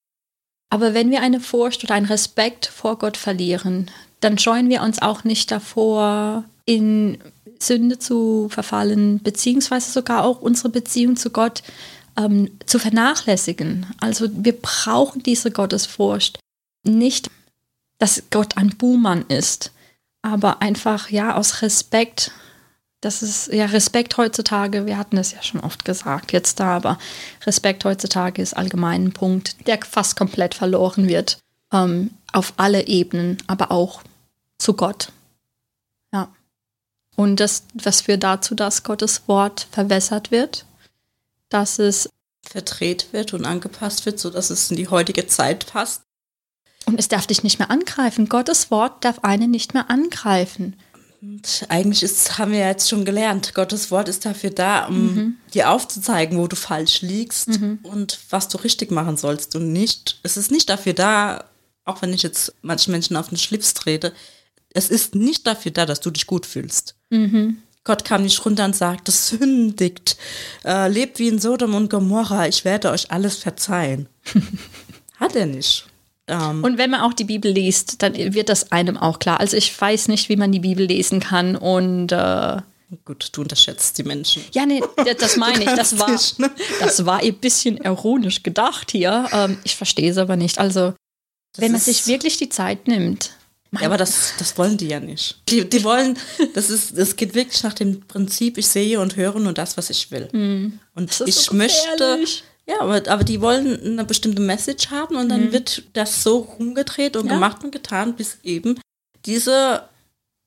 Aber 0.70 0.94
wenn 0.94 1.10
wir 1.10 1.22
eine 1.22 1.40
Furcht 1.40 1.84
oder 1.84 1.94
einen 1.94 2.06
Respekt 2.06 2.66
vor 2.66 2.98
Gott 2.98 3.16
verlieren, 3.16 3.90
dann 4.20 4.38
scheuen 4.38 4.68
wir 4.68 4.82
uns 4.82 5.02
auch 5.02 5.24
nicht 5.24 5.50
davor, 5.50 6.44
in 6.64 7.18
Sünde 7.58 7.98
zu 7.98 8.48
verfallen, 8.50 9.20
beziehungsweise 9.22 9.90
sogar 9.90 10.24
auch 10.24 10.40
unsere 10.40 10.68
Beziehung 10.68 11.16
zu 11.16 11.30
Gott 11.30 11.62
ähm, 12.16 12.50
zu 12.66 12.78
vernachlässigen. 12.78 13.86
Also 14.00 14.28
wir 14.32 14.60
brauchen 14.60 15.22
diese 15.22 15.50
Gottesfurcht. 15.50 16.38
Nicht, 16.84 17.30
dass 17.98 18.24
Gott 18.30 18.56
ein 18.56 18.76
Buhmann 18.76 19.24
ist, 19.28 19.72
aber 20.22 20.60
einfach 20.62 21.10
ja 21.10 21.36
aus 21.36 21.62
Respekt. 21.62 22.32
Das 23.02 23.20
ist 23.20 23.52
ja 23.52 23.66
Respekt 23.66 24.16
heutzutage, 24.16 24.86
wir 24.86 24.96
hatten 24.96 25.18
es 25.18 25.32
ja 25.32 25.42
schon 25.42 25.60
oft 25.60 25.84
gesagt 25.84 26.32
jetzt 26.32 26.60
da, 26.60 26.76
aber 26.76 26.98
Respekt 27.44 27.84
heutzutage 27.84 28.40
ist 28.40 28.56
allgemein 28.56 29.06
ein 29.06 29.12
Punkt, 29.12 29.66
der 29.66 29.80
fast 29.82 30.16
komplett 30.16 30.54
verloren 30.54 31.08
wird. 31.08 31.38
Ähm, 31.72 32.10
auf 32.32 32.54
alle 32.56 32.86
Ebenen, 32.86 33.38
aber 33.46 33.70
auch 33.70 34.02
zu 34.58 34.74
Gott. 34.74 35.12
Ja. 36.12 36.32
Und 37.16 37.40
das, 37.40 37.64
was 37.74 38.02
führt 38.02 38.22
dazu, 38.22 38.54
dass 38.54 38.84
Gottes 38.84 39.22
Wort 39.26 39.66
verwässert 39.70 40.30
wird, 40.30 40.64
dass 41.48 41.78
es 41.78 42.08
verdreht 42.46 43.12
wird 43.12 43.34
und 43.34 43.44
angepasst 43.44 44.06
wird, 44.06 44.18
sodass 44.18 44.50
es 44.50 44.70
in 44.70 44.76
die 44.76 44.88
heutige 44.88 45.26
Zeit 45.26 45.66
passt. 45.66 46.02
Und 46.86 46.98
es 46.98 47.08
darf 47.08 47.26
dich 47.26 47.42
nicht 47.42 47.58
mehr 47.58 47.70
angreifen. 47.70 48.28
Gottes 48.28 48.70
Wort 48.70 49.04
darf 49.04 49.20
einen 49.22 49.50
nicht 49.50 49.74
mehr 49.74 49.90
angreifen. 49.90 50.76
Und 51.22 51.66
eigentlich 51.68 52.02
ist, 52.02 52.36
haben 52.38 52.50
wir 52.50 52.66
jetzt 52.66 52.88
schon 52.88 53.04
gelernt, 53.04 53.54
Gottes 53.54 53.92
Wort 53.92 54.08
ist 54.08 54.24
dafür 54.24 54.50
da, 54.50 54.86
um 54.86 55.14
mhm. 55.14 55.36
dir 55.54 55.70
aufzuzeigen, 55.70 56.36
wo 56.36 56.48
du 56.48 56.56
falsch 56.56 57.00
liegst 57.00 57.60
mhm. 57.60 57.78
und 57.84 58.18
was 58.30 58.48
du 58.48 58.58
richtig 58.58 58.90
machen 58.90 59.16
sollst. 59.16 59.54
Und 59.54 59.72
nicht, 59.72 60.18
es 60.24 60.36
ist 60.36 60.50
nicht 60.50 60.68
dafür 60.68 60.94
da, 60.94 61.44
auch 61.84 62.02
wenn 62.02 62.12
ich 62.12 62.24
jetzt 62.24 62.54
manchen 62.62 62.90
Menschen 62.90 63.16
auf 63.16 63.28
den 63.28 63.38
Schlips 63.38 63.72
trete, 63.72 64.12
es 64.74 64.90
ist 64.90 65.14
nicht 65.14 65.46
dafür 65.46 65.70
da, 65.70 65.86
dass 65.86 66.00
du 66.00 66.10
dich 66.10 66.26
gut 66.26 66.44
fühlst. 66.44 66.96
Mhm. 67.10 67.58
Gott 67.84 68.04
kam 68.04 68.24
nicht 68.24 68.44
runter 68.44 68.64
und 68.64 68.74
sagte, 68.74 69.12
sündigt, 69.12 70.16
äh, 70.64 70.88
lebt 70.88 71.20
wie 71.20 71.28
in 71.28 71.38
Sodom 71.38 71.74
und 71.74 71.88
Gomorra, 71.88 72.48
ich 72.48 72.64
werde 72.64 72.90
euch 72.90 73.12
alles 73.12 73.36
verzeihen. 73.36 74.08
Hat 75.20 75.36
er 75.36 75.46
nicht. 75.46 75.86
Ähm, 76.28 76.62
und 76.62 76.78
wenn 76.78 76.90
man 76.90 77.00
auch 77.00 77.12
die 77.12 77.24
Bibel 77.24 77.50
liest, 77.50 78.02
dann 78.02 78.14
wird 78.14 78.48
das 78.48 78.70
einem 78.72 78.96
auch 78.96 79.18
klar. 79.18 79.40
Also 79.40 79.56
ich 79.56 79.78
weiß 79.78 80.08
nicht, 80.08 80.28
wie 80.28 80.36
man 80.36 80.52
die 80.52 80.60
Bibel 80.60 80.86
lesen 80.86 81.20
kann 81.20 81.56
und 81.56 82.12
äh, 82.12 82.58
Gut, 83.06 83.30
du 83.32 83.40
unterschätzt 83.40 83.96
die 83.96 84.02
Menschen. 84.02 84.44
Ja, 84.52 84.66
nee, 84.66 84.82
das 85.18 85.36
meine 85.38 85.64
ich. 85.64 85.70
Das 85.70 85.98
war, 85.98 86.10
ne? 86.10 86.50
das 86.78 87.06
war 87.06 87.20
ein 87.20 87.34
bisschen 87.38 87.78
ironisch 87.78 88.42
gedacht 88.42 88.90
hier. 88.90 89.28
Ähm, 89.32 89.58
ich 89.64 89.76
verstehe 89.76 90.10
es 90.10 90.18
aber 90.18 90.36
nicht. 90.36 90.58
Also, 90.58 90.92
das 91.54 91.62
wenn 91.62 91.72
man 91.72 91.80
sich 91.80 92.06
wirklich 92.06 92.36
die 92.36 92.50
Zeit 92.50 92.88
nimmt, 92.88 93.30
ja, 93.72 93.86
aber 93.86 93.96
das, 93.96 94.34
das 94.38 94.58
wollen 94.58 94.76
die 94.76 94.88
ja 94.88 95.00
nicht. 95.00 95.40
Die, 95.48 95.66
die 95.66 95.82
wollen, 95.82 96.18
das 96.52 96.68
ist, 96.68 96.98
das 96.98 97.16
geht 97.16 97.34
wirklich 97.34 97.62
nach 97.62 97.72
dem 97.72 98.02
Prinzip, 98.02 98.58
ich 98.58 98.68
sehe 98.68 99.00
und 99.00 99.16
höre 99.16 99.38
nur 99.40 99.54
das, 99.54 99.78
was 99.78 99.88
ich 99.88 100.10
will. 100.10 100.28
Mm. 100.32 100.78
Und 100.94 101.22
ich 101.24 101.36
so 101.36 101.54
möchte, 101.54 102.22
ja, 102.66 102.80
aber, 102.80 103.02
aber 103.08 103.24
die 103.24 103.40
wollen 103.40 103.80
eine 103.84 104.04
bestimmte 104.04 104.40
Message 104.40 104.90
haben 104.90 105.16
und 105.16 105.28
dann 105.28 105.48
mm. 105.48 105.52
wird 105.52 105.82
das 105.94 106.22
so 106.22 106.38
rumgedreht 106.38 107.16
und 107.16 107.26
ja. 107.26 107.34
gemacht 107.34 107.64
und 107.64 107.72
getan, 107.72 108.14
bis 108.14 108.38
eben 108.44 108.78
diese 109.26 109.88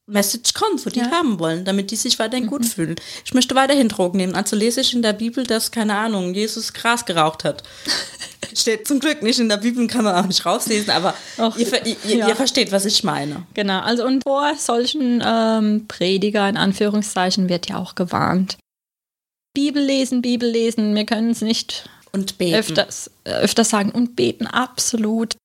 Message 0.08 0.54
kommt, 0.54 0.86
wo 0.86 0.90
die 0.90 1.00
ja. 1.00 1.10
haben 1.10 1.40
wollen, 1.40 1.66
damit 1.66 1.90
die 1.90 1.96
sich 1.96 2.20
weiterhin 2.20 2.46
mhm. 2.46 2.50
gut 2.50 2.66
fühlen. 2.66 2.96
Ich 3.26 3.34
möchte 3.34 3.56
weiterhin 3.56 3.90
Drogen 3.90 4.18
nehmen. 4.18 4.36
Also 4.36 4.56
lese 4.56 4.82
ich 4.82 4.94
in 4.94 5.02
der 5.02 5.14
Bibel, 5.14 5.46
dass, 5.46 5.72
keine 5.72 5.96
Ahnung, 5.96 6.34
Jesus 6.36 6.74
Gras 6.74 7.06
geraucht 7.06 7.44
hat. 7.44 7.64
Steht 8.56 8.88
zum 8.88 9.00
Glück 9.00 9.24
nicht 9.24 9.40
in 9.40 9.50
der 9.50 9.58
Bibel, 9.58 9.88
kann 9.88 10.04
man 10.04 10.16
auch 10.16 10.28
nicht 10.28 10.46
rauslesen, 10.46 10.92
aber 10.92 11.16
Och, 11.40 11.58
ihr, 11.58 11.86
ihr, 11.86 12.18
ja. 12.18 12.28
ihr, 12.30 12.36
versteht, 12.36 12.72
was 12.72 12.86
ich 12.86 13.04
meine. 13.04 13.48
Genau, 13.56 13.80
also 13.80 14.06
und 14.06 14.22
vor 14.24 14.54
solchen 14.58 15.24
ähm, 15.26 15.86
Prediger 15.88 16.48
in 16.48 16.56
Anführungszeichen 16.56 17.50
wird 17.50 17.68
ja 17.68 17.78
auch 17.78 17.96
gewarnt. 17.96 18.58
Bibel 19.56 19.84
lesen, 19.84 20.22
Bibel 20.22 20.50
lesen, 20.50 20.94
wir 20.94 21.06
können 21.06 21.32
es 21.32 21.42
nicht 21.42 21.90
und 22.16 22.38
beten. 22.40 22.56
Öfters, 22.56 23.12
äh, 23.26 23.32
öfters 23.32 23.70
sagen 23.70 23.92
und 23.92 24.16
beten, 24.16 24.48
absolut. 24.48 25.36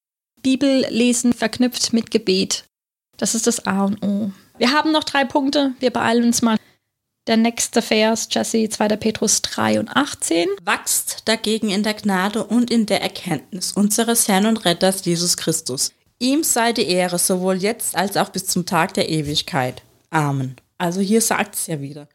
Bibel 0.43 0.87
lesen 0.89 1.35
verknüpft 1.35 1.93
mit 1.93 2.11
Gebet. 2.11 2.65
Das 3.19 3.35
ist 3.35 3.47
das 3.47 3.67
A 3.67 3.85
und 3.85 4.03
O. 4.03 4.33
Wir 4.57 4.73
haben 4.73 4.93
noch 4.93 5.05
drei 5.05 5.25
Punkte. 5.25 5.75
Wir 5.81 5.91
beeilen 5.91 6.25
uns 6.25 6.41
mal. 6.41 6.57
Der 7.27 7.37
nächste 7.37 7.83
Vers, 7.83 8.29
Jesse, 8.31 8.69
2. 8.69 8.89
Petrus 8.97 9.43
3 9.43 9.79
und 9.79 9.89
18. 9.89 10.49
Wachst 10.65 11.23
dagegen 11.27 11.69
in 11.69 11.83
der 11.83 11.95
Gnade 11.95 12.45
und 12.45 12.71
in 12.71 12.87
der 12.87 13.03
Erkenntnis 13.03 13.73
unseres 13.73 14.27
Herrn 14.27 14.47
und 14.47 14.65
Retters 14.65 15.05
Jesus 15.05 15.37
Christus. 15.37 15.93
Ihm 16.19 16.43
sei 16.43 16.73
die 16.73 16.89
Ehre 16.89 17.19
sowohl 17.19 17.57
jetzt 17.57 17.95
als 17.95 18.17
auch 18.17 18.31
bis 18.31 18.47
zum 18.47 18.65
Tag 18.65 18.95
der 18.95 19.11
Ewigkeit. 19.11 19.83
Amen. 20.11 20.57
Also 20.79 21.01
hier 21.01 21.21
sagt 21.21 21.55
es 21.55 21.67
ja 21.67 21.81
wieder. 21.81 22.09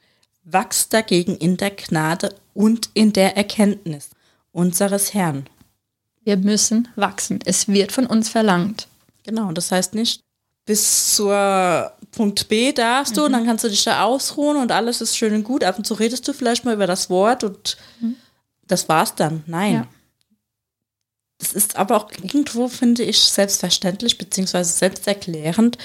Wachst 0.44 0.94
dagegen 0.94 1.38
in 1.38 1.58
der 1.58 1.72
Gnade 1.72 2.36
und 2.54 2.90
in 2.94 3.14
der 3.14 3.38
Erkenntnis 3.38 4.10
unseres 4.56 5.14
Herrn. 5.14 5.48
Wir 6.24 6.38
müssen 6.38 6.88
wachsen. 6.96 7.40
Es 7.46 7.68
wird 7.68 7.92
von 7.92 8.08
uns 8.08 8.30
verlangt. 8.30 8.88
Genau, 9.24 9.52
das 9.52 9.72
heißt 9.72 9.94
nicht, 9.94 10.22
bis 10.66 11.16
zur 11.16 11.92
Punkt 12.12 12.48
B 12.48 12.72
darfst 12.72 13.18
du 13.18 13.22
mhm. 13.22 13.26
und 13.26 13.32
dann 13.34 13.46
kannst 13.46 13.64
du 13.66 13.70
dich 13.70 13.84
da 13.84 14.04
ausruhen 14.04 14.58
und 14.58 14.72
alles 14.72 15.02
ist 15.02 15.18
schön 15.18 15.34
und 15.34 15.44
gut. 15.44 15.64
Ab 15.64 15.78
und 15.78 15.86
zu 15.86 15.94
redest 15.94 16.28
du 16.28 16.34
vielleicht 16.34 16.64
mal 16.64 16.74
über 16.74 16.88
das 16.88 17.10
Wort 17.10 17.44
und 17.44 17.78
mhm. 18.00 18.16
das 18.66 18.88
war's 18.88 19.14
dann. 19.14 19.44
Nein. 19.46 19.74
Ja. 19.74 19.88
Das 21.38 21.52
ist 21.52 21.76
aber 21.76 21.98
auch 21.98 22.12
irgendwo, 22.12 22.70
finde 22.70 23.04
ich, 23.04 23.20
selbstverständlich 23.20 24.18
beziehungsweise 24.18 24.72
selbsterklärend, 24.72 25.78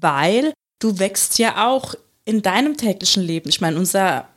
weil 0.00 0.54
du 0.78 1.00
wächst 1.00 1.38
ja 1.38 1.66
auch 1.66 1.96
in 2.24 2.42
deinem 2.42 2.76
täglichen 2.76 3.24
Leben. 3.24 3.48
Ich 3.48 3.60
meine, 3.60 3.76
unser 3.76 4.28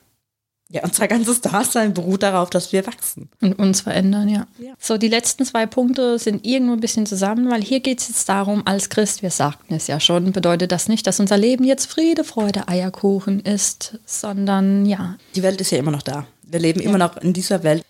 ja, 0.71 0.83
unser 0.83 1.07
ganzes 1.07 1.41
Dasein 1.41 1.93
beruht 1.93 2.23
darauf, 2.23 2.49
dass 2.49 2.71
wir 2.71 2.87
wachsen. 2.87 3.29
Und 3.41 3.59
uns 3.59 3.81
verändern, 3.81 4.29
ja. 4.29 4.47
ja. 4.57 4.73
So, 4.79 4.97
die 4.97 5.09
letzten 5.09 5.45
zwei 5.45 5.65
Punkte 5.65 6.17
sind 6.17 6.45
irgendwo 6.45 6.73
ein 6.73 6.79
bisschen 6.79 7.05
zusammen, 7.05 7.49
weil 7.49 7.61
hier 7.61 7.81
geht 7.81 7.99
es 7.99 8.07
jetzt 8.07 8.29
darum, 8.29 8.65
als 8.65 8.89
Christ, 8.89 9.21
wir 9.21 9.31
sagten 9.31 9.73
es 9.73 9.87
ja 9.87 9.99
schon, 9.99 10.31
bedeutet 10.31 10.71
das 10.71 10.87
nicht, 10.87 11.05
dass 11.07 11.19
unser 11.19 11.37
Leben 11.37 11.65
jetzt 11.65 11.87
Friede, 11.87 12.23
Freude, 12.23 12.69
Eierkuchen 12.69 13.41
ist, 13.41 13.99
sondern 14.05 14.85
ja. 14.85 15.17
Die 15.35 15.43
Welt 15.43 15.59
ist 15.59 15.71
ja 15.71 15.77
immer 15.77 15.91
noch 15.91 16.03
da. 16.03 16.25
Wir 16.43 16.59
leben 16.59 16.79
ja. 16.79 16.87
immer 16.87 16.97
noch 16.97 17.17
in 17.17 17.33
dieser 17.33 17.63
Welt. 17.63 17.83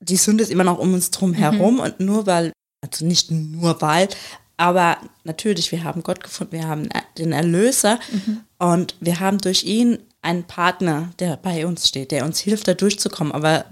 Die 0.00 0.16
Sünde 0.16 0.42
ist 0.42 0.50
immer 0.50 0.64
noch 0.64 0.78
um 0.78 0.94
uns 0.94 1.10
drum 1.10 1.34
herum 1.34 1.74
mhm. 1.74 1.80
und 1.80 2.00
nur 2.00 2.26
weil, 2.26 2.52
also 2.80 3.04
nicht 3.04 3.30
nur 3.30 3.82
weil, 3.82 4.08
aber 4.56 4.96
natürlich, 5.24 5.70
wir 5.70 5.84
haben 5.84 6.02
Gott 6.02 6.22
gefunden, 6.22 6.52
wir 6.52 6.66
haben 6.66 6.88
den 7.18 7.32
Erlöser 7.32 7.98
mhm. 8.10 8.40
und 8.58 8.96
wir 9.00 9.20
haben 9.20 9.38
durch 9.38 9.64
ihn 9.64 9.98
einen 10.22 10.44
Partner, 10.44 11.10
der 11.18 11.36
bei 11.36 11.66
uns 11.66 11.88
steht, 11.88 12.12
der 12.12 12.24
uns 12.24 12.38
hilft, 12.38 12.68
da 12.68 12.74
durchzukommen. 12.74 13.32
Aber 13.32 13.66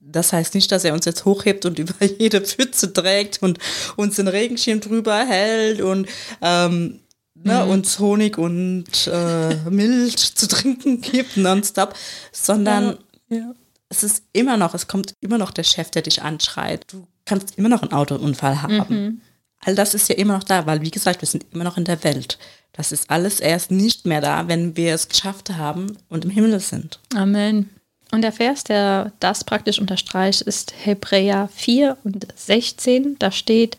das 0.00 0.32
heißt 0.32 0.54
nicht, 0.54 0.70
dass 0.72 0.84
er 0.84 0.94
uns 0.94 1.04
jetzt 1.04 1.24
hochhebt 1.24 1.66
und 1.66 1.78
über 1.80 1.94
jede 2.04 2.40
Pfütze 2.40 2.92
trägt 2.92 3.42
und 3.42 3.58
uns 3.96 4.16
den 4.16 4.28
Regenschirm 4.28 4.80
drüber 4.80 5.26
hält 5.26 5.80
und 5.80 6.08
ähm, 6.40 7.00
ne, 7.34 7.64
mhm. 7.64 7.70
uns 7.70 7.98
Honig 7.98 8.38
und 8.38 9.08
äh, 9.12 9.56
Milch 9.68 10.34
zu 10.34 10.48
trinken 10.48 11.00
gibt, 11.00 11.36
nonstop, 11.36 11.94
sondern 12.32 12.98
ja, 13.28 13.38
ja. 13.38 13.54
es 13.88 14.02
ist 14.02 14.22
immer 14.32 14.56
noch, 14.56 14.74
es 14.74 14.86
kommt 14.86 15.14
immer 15.20 15.38
noch 15.38 15.50
der 15.50 15.64
Chef, 15.64 15.90
der 15.90 16.02
dich 16.02 16.22
anschreit. 16.22 16.84
Du 16.92 17.06
kannst 17.24 17.58
immer 17.58 17.68
noch 17.68 17.82
einen 17.82 17.92
Autounfall 17.92 18.62
haben. 18.62 18.76
Mhm. 18.88 19.20
All 19.60 19.74
das 19.74 19.94
ist 19.94 20.08
ja 20.08 20.14
immer 20.16 20.34
noch 20.34 20.44
da, 20.44 20.66
weil 20.66 20.82
wie 20.82 20.90
gesagt, 20.90 21.22
wir 21.22 21.28
sind 21.28 21.46
immer 21.52 21.64
noch 21.64 21.76
in 21.76 21.84
der 21.84 22.02
Welt. 22.04 22.38
Das 22.72 22.92
ist 22.92 23.10
alles 23.10 23.40
erst 23.40 23.70
nicht 23.70 24.06
mehr 24.06 24.20
da, 24.20 24.48
wenn 24.48 24.76
wir 24.76 24.94
es 24.94 25.08
geschafft 25.08 25.50
haben 25.50 25.96
und 26.08 26.24
im 26.24 26.30
Himmel 26.30 26.60
sind. 26.60 27.00
Amen. 27.14 27.70
Und 28.12 28.22
der 28.22 28.32
Vers, 28.32 28.64
der 28.64 29.12
das 29.18 29.44
praktisch 29.44 29.80
unterstreicht, 29.80 30.42
ist 30.42 30.74
Hebräer 30.84 31.48
4 31.54 31.96
und 32.04 32.26
16. 32.36 33.18
Da 33.18 33.32
steht, 33.32 33.78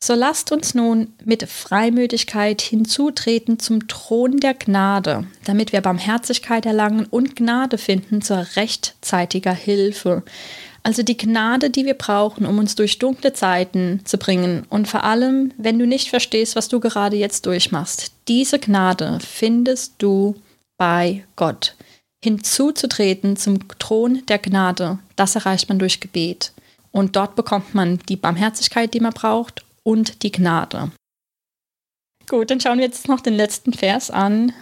so 0.00 0.14
lasst 0.14 0.52
uns 0.52 0.74
nun 0.74 1.12
mit 1.24 1.48
Freimütigkeit 1.48 2.60
hinzutreten 2.60 3.58
zum 3.58 3.88
Thron 3.88 4.38
der 4.38 4.54
Gnade, 4.54 5.26
damit 5.44 5.72
wir 5.72 5.80
Barmherzigkeit 5.80 6.66
erlangen 6.66 7.06
und 7.06 7.36
Gnade 7.36 7.78
finden 7.78 8.22
zur 8.22 8.46
rechtzeitiger 8.56 9.52
Hilfe. 9.52 10.22
Also 10.82 11.02
die 11.02 11.16
Gnade, 11.16 11.70
die 11.70 11.84
wir 11.84 11.94
brauchen, 11.94 12.46
um 12.46 12.58
uns 12.58 12.74
durch 12.74 12.98
dunkle 12.98 13.32
Zeiten 13.32 14.00
zu 14.04 14.16
bringen. 14.16 14.64
Und 14.70 14.88
vor 14.88 15.04
allem, 15.04 15.52
wenn 15.58 15.78
du 15.78 15.86
nicht 15.86 16.08
verstehst, 16.08 16.56
was 16.56 16.68
du 16.68 16.80
gerade 16.80 17.16
jetzt 17.16 17.46
durchmachst. 17.46 18.12
Diese 18.28 18.58
Gnade 18.58 19.18
findest 19.20 19.94
du 19.98 20.36
bei 20.78 21.24
Gott. 21.36 21.74
Hinzuzutreten 22.24 23.36
zum 23.36 23.68
Thron 23.78 24.24
der 24.26 24.38
Gnade, 24.38 24.98
das 25.16 25.34
erreicht 25.34 25.68
man 25.68 25.78
durch 25.78 26.00
Gebet. 26.00 26.52
Und 26.90 27.16
dort 27.16 27.36
bekommt 27.36 27.74
man 27.74 27.98
die 28.08 28.16
Barmherzigkeit, 28.16 28.92
die 28.94 29.00
man 29.00 29.12
braucht, 29.12 29.64
und 29.84 30.22
die 30.22 30.32
Gnade. 30.32 30.90
Gut, 32.28 32.50
dann 32.50 32.60
schauen 32.60 32.78
wir 32.78 32.84
jetzt 32.84 33.08
noch 33.08 33.20
den 33.20 33.34
letzten 33.34 33.72
Vers 33.72 34.10
an. 34.10 34.52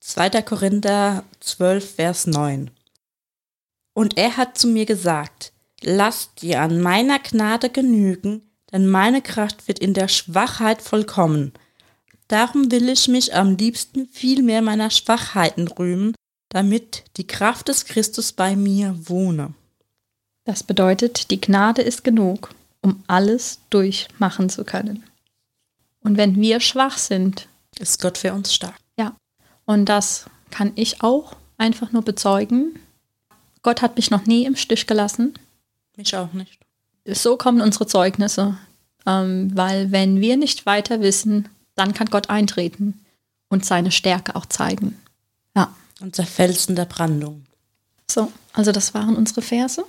2. 0.00 0.42
Korinther 0.42 1.24
12, 1.40 1.94
Vers 1.96 2.26
9. 2.26 2.70
Und 3.98 4.16
er 4.16 4.36
hat 4.36 4.56
zu 4.56 4.68
mir 4.68 4.86
gesagt, 4.86 5.52
lass 5.82 6.32
dir 6.36 6.60
an 6.60 6.80
meiner 6.80 7.18
Gnade 7.18 7.68
genügen, 7.68 8.42
denn 8.70 8.86
meine 8.86 9.20
Kraft 9.22 9.66
wird 9.66 9.80
in 9.80 9.92
der 9.92 10.06
Schwachheit 10.06 10.82
vollkommen. 10.82 11.52
Darum 12.28 12.70
will 12.70 12.88
ich 12.90 13.08
mich 13.08 13.34
am 13.34 13.56
liebsten 13.56 14.06
viel 14.06 14.44
mehr 14.44 14.62
meiner 14.62 14.90
Schwachheiten 14.90 15.66
rühmen, 15.66 16.14
damit 16.48 17.06
die 17.16 17.26
Kraft 17.26 17.66
des 17.66 17.86
Christus 17.86 18.32
bei 18.32 18.54
mir 18.54 18.94
wohne. 19.08 19.52
Das 20.44 20.62
bedeutet, 20.62 21.32
die 21.32 21.40
Gnade 21.40 21.82
ist 21.82 22.04
genug, 22.04 22.50
um 22.82 23.02
alles 23.08 23.58
durchmachen 23.68 24.48
zu 24.48 24.62
können. 24.62 25.02
Und 26.04 26.16
wenn 26.16 26.36
wir 26.40 26.60
schwach 26.60 26.98
sind, 26.98 27.48
ist 27.80 28.00
Gott 28.00 28.18
für 28.18 28.32
uns 28.32 28.54
stark. 28.54 28.78
Ja, 28.96 29.16
und 29.64 29.86
das 29.86 30.26
kann 30.52 30.70
ich 30.76 31.02
auch 31.02 31.34
einfach 31.56 31.90
nur 31.90 32.02
bezeugen. 32.02 32.78
Gott 33.62 33.82
hat 33.82 33.96
mich 33.96 34.10
noch 34.10 34.26
nie 34.26 34.44
im 34.44 34.56
Stich 34.56 34.86
gelassen. 34.86 35.34
Mich 35.96 36.14
auch 36.16 36.32
nicht. 36.32 36.58
So 37.04 37.36
kommen 37.36 37.60
unsere 37.60 37.86
Zeugnisse, 37.86 38.56
ähm, 39.06 39.50
weil 39.54 39.90
wenn 39.90 40.20
wir 40.20 40.36
nicht 40.36 40.66
weiter 40.66 41.00
wissen, 41.00 41.48
dann 41.74 41.94
kann 41.94 42.08
Gott 42.08 42.30
eintreten 42.30 43.00
und 43.48 43.64
seine 43.64 43.90
Stärke 43.90 44.36
auch 44.36 44.46
zeigen. 44.46 45.00
Ja. 45.56 45.74
Unser 46.00 46.24
Felsen 46.24 46.76
der 46.76 46.84
Brandung. 46.84 47.44
So, 48.10 48.32
also 48.52 48.72
das 48.72 48.94
waren 48.94 49.16
unsere 49.16 49.42
Verse. 49.42 49.84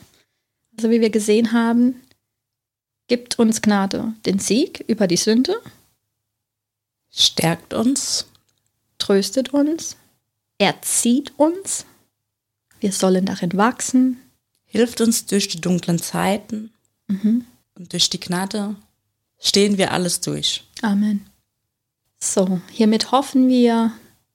Also 0.77 0.89
wie 0.89 1.01
wir 1.01 1.09
gesehen 1.09 1.51
haben, 1.51 1.95
gibt 3.07 3.37
uns 3.37 3.61
Gnade 3.61 4.13
den 4.25 4.39
Sieg 4.39 4.83
über 4.87 5.07
die 5.07 5.17
Sünde, 5.17 5.61
stärkt 7.11 7.73
uns, 7.73 8.27
tröstet 8.97 9.53
uns, 9.53 9.97
erzieht 10.57 11.33
uns, 11.37 11.85
wir 12.79 12.91
sollen 12.91 13.25
darin 13.25 13.55
wachsen, 13.55 14.17
hilft 14.65 15.01
uns 15.01 15.25
durch 15.25 15.47
die 15.47 15.61
dunklen 15.61 15.99
Zeiten 15.99 16.71
mhm. 17.07 17.45
und 17.75 17.93
durch 17.93 18.09
die 18.09 18.19
Gnade 18.19 18.75
stehen 19.39 19.77
wir 19.77 19.91
alles 19.91 20.21
durch. 20.21 20.63
Amen. 20.81 21.25
So, 22.19 22.61
hiermit 22.71 23.11
hoffen 23.11 23.47
wir, 23.47 23.91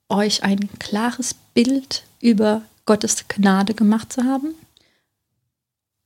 euch 0.09 0.43
ein 0.43 0.69
klares 0.79 1.35
Bild 1.55 2.05
über 2.21 2.63
Gottes 2.87 3.27
Gnade 3.29 3.75
gemacht 3.75 4.13
zu 4.13 4.25
haben. 4.25 4.55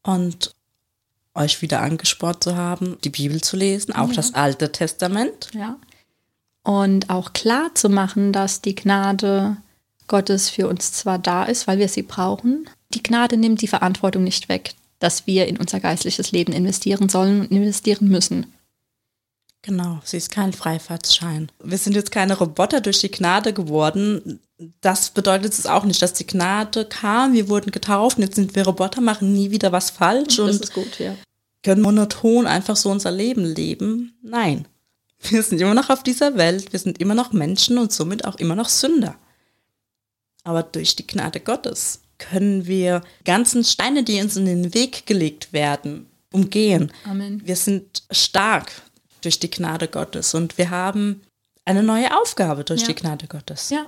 Und 0.03 0.55
euch 1.35 1.62
wieder 1.62 1.81
angespornt 1.83 2.42
zu 2.42 2.57
haben, 2.57 2.98
die 3.05 3.11
Bibel 3.11 3.40
zu 3.40 3.57
lesen, 3.57 3.92
auch 3.94 4.09
ja. 4.09 4.14
das 4.14 4.35
Alte 4.35 4.72
Testament. 4.72 5.51
Ja. 5.53 5.77
Und 6.62 7.11
auch 7.11 7.33
klar 7.33 7.74
zu 7.74 7.88
machen, 7.88 8.33
dass 8.33 8.61
die 8.61 8.74
Gnade 8.74 9.57
Gottes 10.09 10.51
für 10.51 10.68
uns 10.68 10.92
zwar 10.92 11.18
da 11.18 11.44
ist, 11.44 11.66
weil 11.66 11.79
wir 11.79 11.88
sie 11.88 12.03
brauchen, 12.03 12.68
die 12.94 13.03
Gnade 13.03 13.37
nimmt 13.37 13.62
die 13.62 13.68
Verantwortung 13.68 14.25
nicht 14.25 14.49
weg, 14.49 14.75
dass 14.99 15.27
wir 15.27 15.47
in 15.47 15.59
unser 15.59 15.81
geistliches 15.81 16.33
Leben 16.33 16.53
investieren 16.53 17.09
sollen 17.09 17.42
und 17.42 17.53
investieren 17.53 18.09
müssen. 18.09 18.53
Genau, 19.62 20.01
sie 20.05 20.16
ist 20.16 20.31
kein 20.31 20.53
Freifahrtsschein. 20.53 21.51
Wir 21.62 21.79
sind 21.79 21.94
jetzt 21.94 22.12
keine 22.12 22.38
Roboter 22.38 22.81
durch 22.81 23.01
die 23.01 23.11
Gnade 23.11 23.53
geworden. 23.53 24.40
Das 24.81 25.11
bedeutet 25.11 25.53
es 25.53 25.66
auch 25.66 25.85
nicht, 25.85 26.01
dass 26.01 26.12
die 26.12 26.27
Gnade 26.27 26.85
kam, 26.85 27.33
wir 27.33 27.49
wurden 27.49 27.71
getauft, 27.71 28.18
jetzt 28.18 28.37
sind 28.37 28.55
wir 28.55 28.64
Roboter, 28.64 29.01
machen 29.01 29.33
nie 29.33 29.51
wieder 29.51 29.73
was 29.73 29.90
falsch 29.90 30.38
und 30.38 30.49
ist 30.49 30.73
gut, 30.73 30.99
ja. 30.99 31.14
können 31.62 31.83
monoton 31.83 32.47
einfach 32.47 32.77
so 32.77 32.90
unser 32.90 33.11
Leben 33.11 33.44
leben. 33.44 34.16
Nein, 34.23 34.66
wir 35.21 35.42
sind 35.42 35.61
immer 35.61 35.75
noch 35.75 35.90
auf 35.90 36.03
dieser 36.03 36.37
Welt, 36.37 36.73
wir 36.73 36.79
sind 36.79 36.99
immer 36.99 37.14
noch 37.14 37.33
Menschen 37.33 37.79
und 37.79 37.92
somit 37.92 38.25
auch 38.25 38.37
immer 38.37 38.55
noch 38.55 38.68
Sünder. 38.68 39.16
Aber 40.44 40.62
durch 40.62 40.96
die 40.96 41.07
Gnade 41.07 41.40
Gottes 41.40 42.01
können 42.18 42.66
wir 42.66 43.03
ganzen 43.24 43.64
Steine, 43.64 44.03
die 44.03 44.20
uns 44.20 44.37
in 44.37 44.46
den 44.46 44.74
Weg 44.74 45.07
gelegt 45.07 45.53
werden, 45.53 46.07
umgehen. 46.33 46.92
Amen. 47.05 47.40
Wir 47.44 47.57
sind 47.57 48.03
stark 48.11 48.72
durch 49.22 49.38
die 49.38 49.51
Gnade 49.51 49.88
Gottes 49.88 50.35
und 50.35 50.59
wir 50.59 50.70
haben 50.70 51.22
eine 51.64 51.83
neue 51.83 52.16
Aufgabe 52.16 52.64
durch 52.64 52.83
ja. 52.83 52.88
die 52.88 52.94
Gnade 52.94 53.27
Gottes. 53.27 53.70
Ja. 53.70 53.87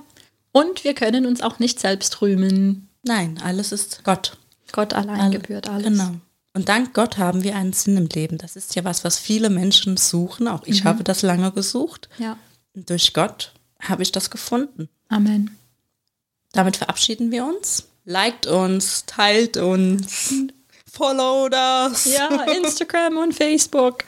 Und 0.51 0.83
wir 0.83 0.93
können 0.93 1.25
uns 1.25 1.41
auch 1.41 1.59
nicht 1.59 1.79
selbst 1.79 2.21
rühmen. 2.21 2.89
Nein, 3.03 3.39
alles 3.43 3.71
ist 3.71 4.03
Gott. 4.03 4.37
Gott 4.71 4.93
allein 4.93 5.19
All, 5.19 5.31
gebührt 5.31 5.67
alles. 5.67 5.85
Genau. 5.85 6.15
Und 6.53 6.69
dank 6.69 6.93
Gott 6.93 7.17
haben 7.17 7.43
wir 7.43 7.55
einen 7.55 7.73
Sinn 7.73 7.97
im 7.97 8.07
Leben. 8.07 8.37
Das 8.37 8.55
ist 8.55 8.75
ja 8.75 8.83
was, 8.83 9.03
was 9.03 9.17
viele 9.17 9.49
Menschen 9.49 9.97
suchen. 9.97 10.47
Auch 10.47 10.63
ich 10.65 10.83
mhm. 10.83 10.89
habe 10.89 11.03
das 11.03 11.21
lange 11.21 11.51
gesucht. 11.51 12.09
Ja. 12.17 12.37
Und 12.73 12.89
durch 12.89 13.13
Gott 13.13 13.53
habe 13.81 14.03
ich 14.03 14.11
das 14.11 14.29
gefunden. 14.29 14.89
Amen. 15.07 15.57
Damit 16.53 16.77
verabschieden 16.77 17.31
wir 17.31 17.45
uns. 17.45 17.87
Liked 18.05 18.47
uns, 18.47 19.05
teilt 19.05 19.57
uns, 19.57 20.33
followt 20.91 21.53
us. 21.53 22.05
Ja, 22.05 22.27
Instagram 22.43 23.17
und 23.17 23.33
Facebook. 23.33 24.03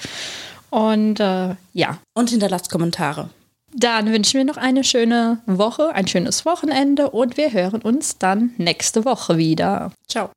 Und 0.70 1.20
äh, 1.20 1.56
ja. 1.74 2.00
Und 2.16 2.32
hinterlasst 2.32 2.72
Kommentare. 2.72 3.30
Dann 3.76 4.12
wünschen 4.12 4.38
wir 4.38 4.46
noch 4.46 4.58
eine 4.58 4.84
schöne 4.84 5.42
Woche, 5.46 5.94
ein 5.94 6.08
schönes 6.08 6.46
Wochenende 6.46 7.10
und 7.10 7.38
wir 7.38 7.52
hören 7.52 7.82
uns 7.82 8.18
dann 8.18 8.54
nächste 8.58 9.06
Woche 9.06 9.38
wieder. 9.38 9.92
Ciao. 10.08 10.30